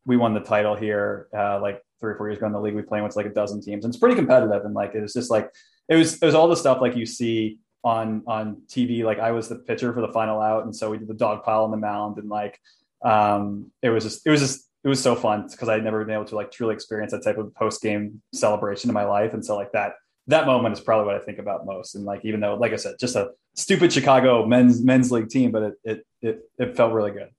[0.07, 2.75] we won the title here uh, like three or four years ago in the league.
[2.75, 4.65] We play with like a dozen teams, and it's pretty competitive.
[4.65, 5.51] And like it was just like
[5.89, 9.05] it was it was all the stuff like you see on on TV.
[9.05, 11.45] Like I was the pitcher for the final out, and so we did the dog
[11.45, 12.59] pile on the mound, and like
[13.03, 16.15] um, it was just it was just it was so fun because I'd never been
[16.15, 19.45] able to like truly experience that type of post game celebration in my life, and
[19.45, 19.93] so like that
[20.27, 21.95] that moment is probably what I think about most.
[21.95, 25.51] And like even though like I said, just a stupid Chicago men's men's league team,
[25.51, 27.31] but it it it, it felt really good.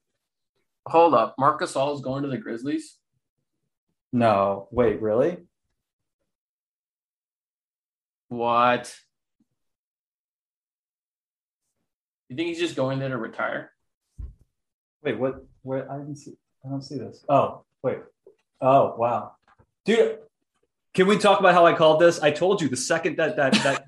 [0.87, 2.97] Hold up, Marc Gasol is going to the Grizzlies.
[4.11, 5.37] No, wait, really?
[8.29, 8.93] What?
[12.29, 13.71] You think he's just going there to retire?
[15.03, 15.43] Wait, what?
[15.63, 15.91] Where?
[15.91, 16.33] I didn't see.
[16.65, 17.23] I don't see this.
[17.27, 17.99] Oh, wait.
[18.59, 19.33] Oh, wow,
[19.85, 20.19] dude.
[20.93, 22.19] Can we talk about how I called this?
[22.21, 23.85] I told you the second that that that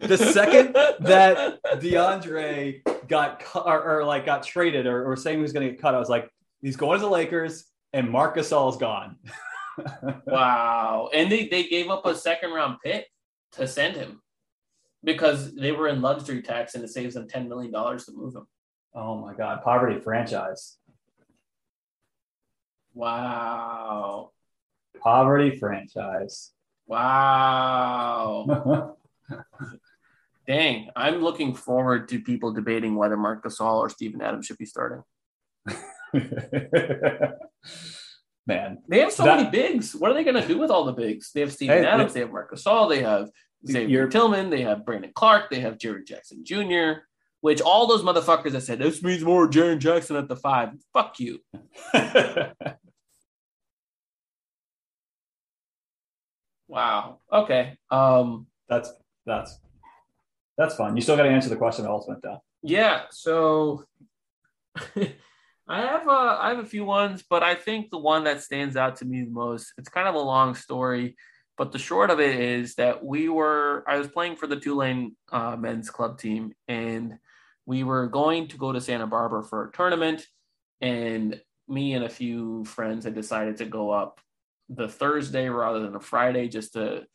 [0.00, 5.42] the second that DeAndre got cut or, or, like got traded or, or saying he
[5.42, 6.30] was going to get cut, I was like,
[6.64, 9.16] he's going to the Lakers, and Marc Gasol is gone.
[10.26, 11.10] wow!
[11.12, 13.06] And they they gave up a second round pick
[13.52, 14.22] to send him
[15.04, 18.34] because they were in luxury tax, and it saves them ten million dollars to move
[18.34, 18.46] him.
[18.94, 19.62] Oh my God!
[19.62, 20.78] Poverty franchise.
[22.94, 24.30] Wow.
[25.00, 26.52] Poverty franchise.
[26.86, 28.96] Wow.
[30.46, 34.66] Dang, I'm looking forward to people debating whether Marc Gasol or Steven Adams should be
[34.66, 35.02] starting.
[38.46, 39.94] Man, they have so that, many bigs.
[39.94, 41.32] What are they going to do with all the bigs?
[41.32, 43.30] They have Steven hey, Adams, they, they have Marc Gasol, they have
[43.66, 47.04] Xavier Tillman, they have Brandon Clarke, they have Jaren Jackson Jr.,
[47.40, 50.72] which all those motherfuckers that said this means more Jaren Jackson at the five.
[50.92, 51.40] Fuck you.
[56.74, 57.20] Wow.
[57.32, 57.76] Okay.
[57.92, 58.92] Um, that's
[59.26, 59.60] that's
[60.58, 60.96] that's fun.
[60.96, 62.42] You still got to answer the question ultimate though.
[62.62, 63.02] yeah.
[63.10, 63.84] So
[65.66, 68.76] I have uh, I have a few ones, but I think the one that stands
[68.76, 69.72] out to me the most.
[69.78, 71.16] It's kind of a long story,
[71.56, 73.82] but the short of it is that we were.
[73.88, 77.18] I was playing for the Tulane uh, men's club team, and
[77.64, 80.26] we were going to go to Santa Barbara for a tournament,
[80.82, 84.20] and me and a few friends had decided to go up
[84.68, 87.06] the Thursday rather than a Friday just to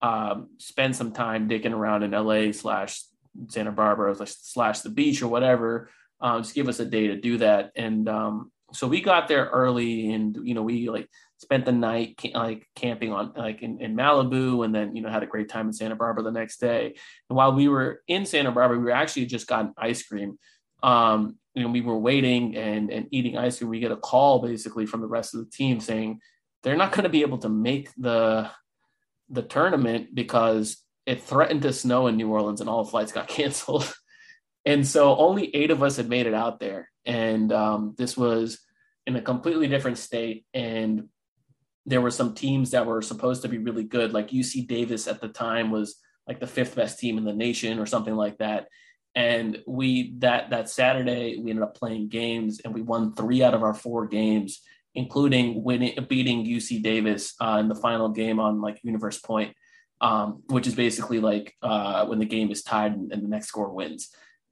[0.00, 3.02] um, spend some time digging around in LA slash
[3.48, 5.90] Santa Barbara slash the beach or whatever.
[6.20, 7.72] Um, just give us a day to do that.
[7.76, 11.08] And um, so we got there early and, you know, we like
[11.38, 15.22] spent the night like camping on like in, in Malibu and then, you know, had
[15.22, 16.94] a great time in Santa Barbara the next day.
[17.28, 20.38] And while we were in Santa Barbara, we were actually just gotten ice cream.
[20.82, 23.70] Um, you know, we were waiting and, and eating ice cream.
[23.70, 26.20] We get a call basically from the rest of the team saying,
[26.62, 28.50] they're not going to be able to make the
[29.28, 33.28] the tournament because it threatened to snow in New Orleans and all the flights got
[33.38, 33.92] canceled.
[34.66, 36.90] And so only eight of us had made it out there.
[37.06, 38.58] And um, this was
[39.06, 40.44] in a completely different state.
[40.52, 41.08] And
[41.86, 44.12] there were some teams that were supposed to be really good.
[44.12, 45.96] Like UC Davis at the time was
[46.26, 48.66] like the fifth best team in the nation or something like that.
[49.14, 53.54] And we that that Saturday we ended up playing games and we won three out
[53.54, 54.60] of our four games
[54.96, 59.54] including winning, beating UC Davis uh, in the final game on like Universe Point,
[60.00, 63.48] um, which is basically like uh, when the game is tied and, and, the next
[63.48, 64.08] score wins.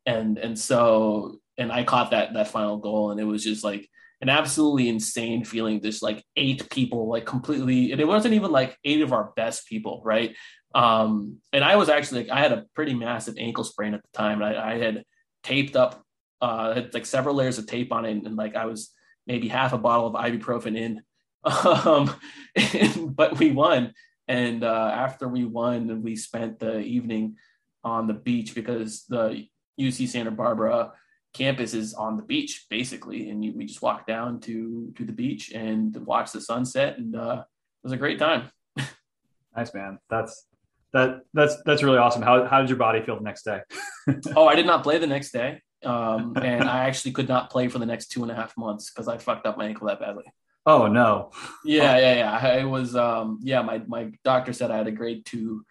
[0.06, 3.88] And and so and I caught that that final goal, and it was just like
[4.20, 5.80] an absolutely insane feeling.
[5.80, 9.66] Just like eight people, like completely, and it wasn't even like eight of our best
[9.66, 10.34] people, right?
[10.74, 14.18] Um, and I was actually like, I had a pretty massive ankle sprain at the
[14.18, 15.04] time, I, I had
[15.44, 16.02] taped up,
[16.40, 18.90] uh, had like several layers of tape on it, and, and like I was
[19.26, 21.02] maybe half a bottle of ibuprofen in.
[21.46, 22.10] Um,
[22.56, 23.92] and, but we won.
[24.26, 27.36] And uh, after we won, we spent the evening
[27.82, 29.46] on the beach because the
[29.80, 30.92] UC Santa Barbara
[31.32, 33.30] campus is on the beach basically.
[33.30, 36.98] And you, we just walked down to, to the beach and watched the sunset.
[36.98, 38.50] And uh, it was a great time.
[39.56, 39.98] nice, man.
[40.08, 40.46] That's,
[40.92, 42.22] that that's that's really awesome.
[42.22, 43.62] How how did your body feel the next day?
[44.36, 47.68] oh, I did not play the next day um, and I actually could not play
[47.68, 50.00] for the next two and a half months because I fucked up my ankle that
[50.00, 50.24] badly.
[50.66, 51.30] Oh no!
[51.64, 52.54] Yeah, yeah, yeah.
[52.54, 53.62] It was um, yeah.
[53.62, 55.64] My my doctor said I had a grade two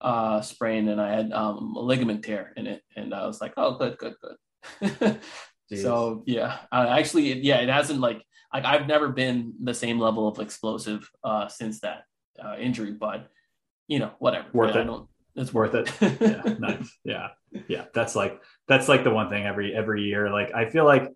[0.00, 3.54] uh, sprain and I had um, a ligament tear in it, and I was like,
[3.56, 5.20] oh, good, good, good.
[5.82, 8.22] so yeah, uh, actually, yeah, it hasn't like
[8.52, 12.04] like I've never been the same level of explosive uh, since that
[12.42, 13.28] uh, injury, but
[13.86, 14.48] you know, whatever.
[14.52, 14.80] Worth it.
[14.80, 15.90] I don't, it's worth it.
[16.20, 16.98] yeah, nice.
[17.04, 17.28] Yeah,
[17.68, 17.84] yeah.
[17.94, 20.30] That's like that's like the one thing every every year.
[20.30, 21.12] Like I feel like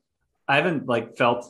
[0.48, 1.46] I haven't like felt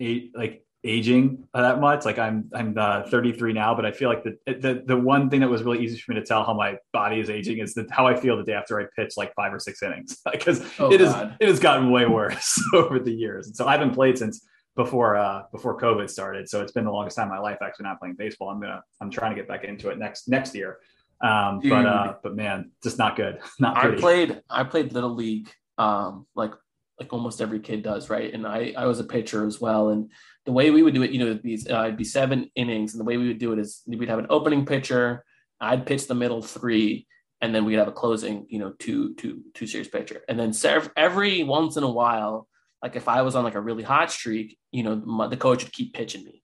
[0.00, 2.04] a, like aging that much.
[2.04, 5.40] Like I'm I'm uh, 33 now, but I feel like the, the the one thing
[5.40, 7.90] that was really easy for me to tell how my body is aging is that
[7.90, 10.92] how I feel the day after I pitch like five or six innings because Oh,
[10.92, 11.36] it is God.
[11.40, 13.46] it has gotten way worse over the years.
[13.46, 16.48] And so I haven't played since before uh before COVID started.
[16.48, 18.48] So it's been the longest time in my life actually not playing baseball.
[18.48, 20.78] I'm gonna I'm trying to get back into it next next year.
[21.22, 23.40] Um, but uh, but man, just not good.
[23.58, 26.52] Not I played I played little league um like
[26.98, 30.10] like almost every kid does right and I I was a pitcher as well and
[30.50, 33.00] the way we would do it you know be uh, it'd be seven innings and
[33.00, 35.24] the way we would do it is we'd have an opening pitcher
[35.60, 37.06] I'd pitch the middle three
[37.40, 40.52] and then we'd have a closing you know two two two series pitcher and then
[40.96, 42.48] every once in a while
[42.82, 45.62] like if I was on like a really hot streak you know my, the coach
[45.62, 46.42] would keep pitching me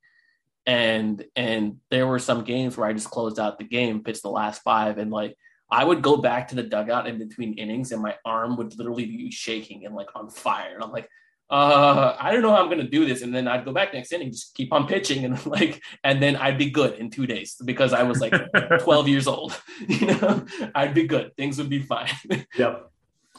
[0.67, 4.31] and and there were some games where I just closed out the game pitched the
[4.31, 5.37] last five and like
[5.69, 9.07] I would go back to the dugout in between innings and my arm would literally
[9.07, 10.75] be shaking and like on fire.
[10.77, 11.09] And I'm like,
[11.49, 13.23] uh, I don't know how I'm going to do this.
[13.23, 15.25] And then I'd go back next inning, just keep on pitching.
[15.25, 18.33] And like, and then I'd be good in two days because I was like
[18.81, 20.45] 12 years old, you know,
[20.75, 21.37] I'd be good.
[21.37, 22.11] Things would be fine.
[22.57, 22.91] Yep.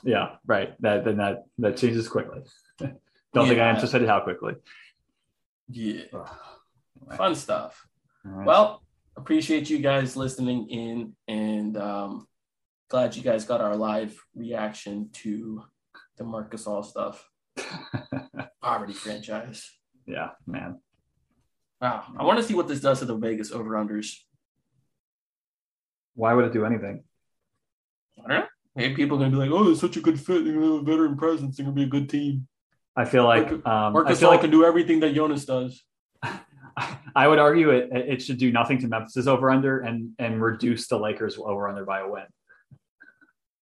[0.03, 0.35] Yeah.
[0.45, 0.79] Right.
[0.81, 2.41] That then that that changes quickly.
[2.79, 3.69] Don't think I Yeah.
[3.75, 4.55] anticipated how quickly.
[5.69, 6.03] yeah.
[6.13, 6.29] Ugh.
[7.17, 7.87] Fun stuff.
[8.23, 8.45] Right.
[8.45, 8.83] Well,
[9.15, 12.27] appreciate you guys listening in and um,
[12.89, 15.63] glad you guys got our live reaction to
[16.17, 17.27] the Marc Gasol stuff.
[18.61, 19.71] Poverty franchise.
[20.05, 20.79] yeah, man.
[21.81, 22.05] Wow.
[22.17, 24.15] I want to see what this does to the Vegas over unders.
[26.15, 27.03] Why would it do anything?
[28.17, 28.45] I don't know.
[28.75, 30.43] Maybe people are going to be like, oh, they're such a good fit.
[30.43, 31.57] They're going to have a veteran presence.
[31.57, 32.47] They're going to be a good team.
[32.95, 35.83] I feel like um, I Marc Gasol like can do everything that Jonas does.
[37.15, 40.87] I would argue it it should do nothing to Memphis over under and and reduce
[40.87, 42.25] the Lakers over under by a win.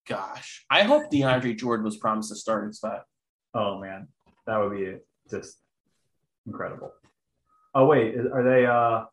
[0.08, 3.04] Gosh, I hope DeAndre Jordan was promised a starting spot.
[3.56, 4.10] Oh man,
[4.46, 4.98] that would be
[5.32, 5.58] just
[6.46, 6.92] incredible.
[7.74, 8.66] Oh wait, are they?
[8.66, 9.06] uh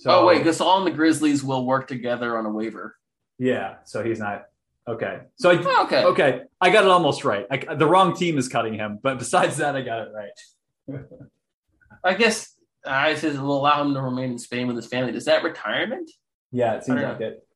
[0.00, 2.96] So, oh wait, Gasol and the Grizzlies will work together on a waiver.
[3.38, 4.46] Yeah, so he's not
[4.88, 5.20] okay.
[5.36, 7.46] So I, oh, okay, okay, I got it almost right.
[7.50, 10.98] I, the wrong team is cutting him, but besides that, I got it right.
[12.04, 15.14] I guess I says will allow him to remain in Spain with his family.
[15.14, 16.10] Is that retirement?
[16.50, 17.46] Yeah, it seems like it.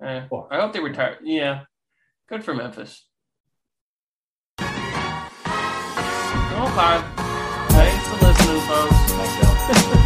[0.00, 0.46] Eh, oh.
[0.48, 1.18] I hope they retire.
[1.24, 1.62] Yeah,
[2.28, 3.06] good for Memphis.
[6.62, 7.02] Okay.
[7.70, 9.98] Thanks for listening, folks.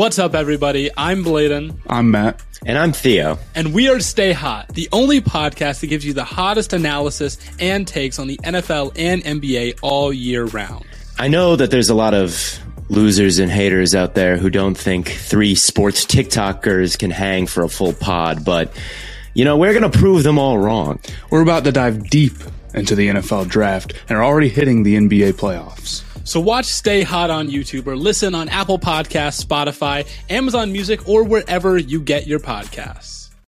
[0.00, 0.88] What's up, everybody?
[0.96, 1.78] I'm Bladen.
[1.86, 2.42] I'm Matt.
[2.64, 3.38] And I'm Theo.
[3.54, 7.86] And we are Stay Hot, the only podcast that gives you the hottest analysis and
[7.86, 10.86] takes on the NFL and NBA all year round.
[11.18, 15.10] I know that there's a lot of losers and haters out there who don't think
[15.10, 18.74] three sports TikTokers can hang for a full pod, but
[19.34, 20.98] you know, we're going to prove them all wrong.
[21.28, 22.38] We're about to dive deep
[22.72, 26.04] into the NFL draft and are already hitting the NBA playoffs.
[26.24, 31.24] So watch Stay Hot on YouTube or listen on Apple Podcasts, Spotify, Amazon Music, or
[31.24, 33.19] wherever you get your podcasts.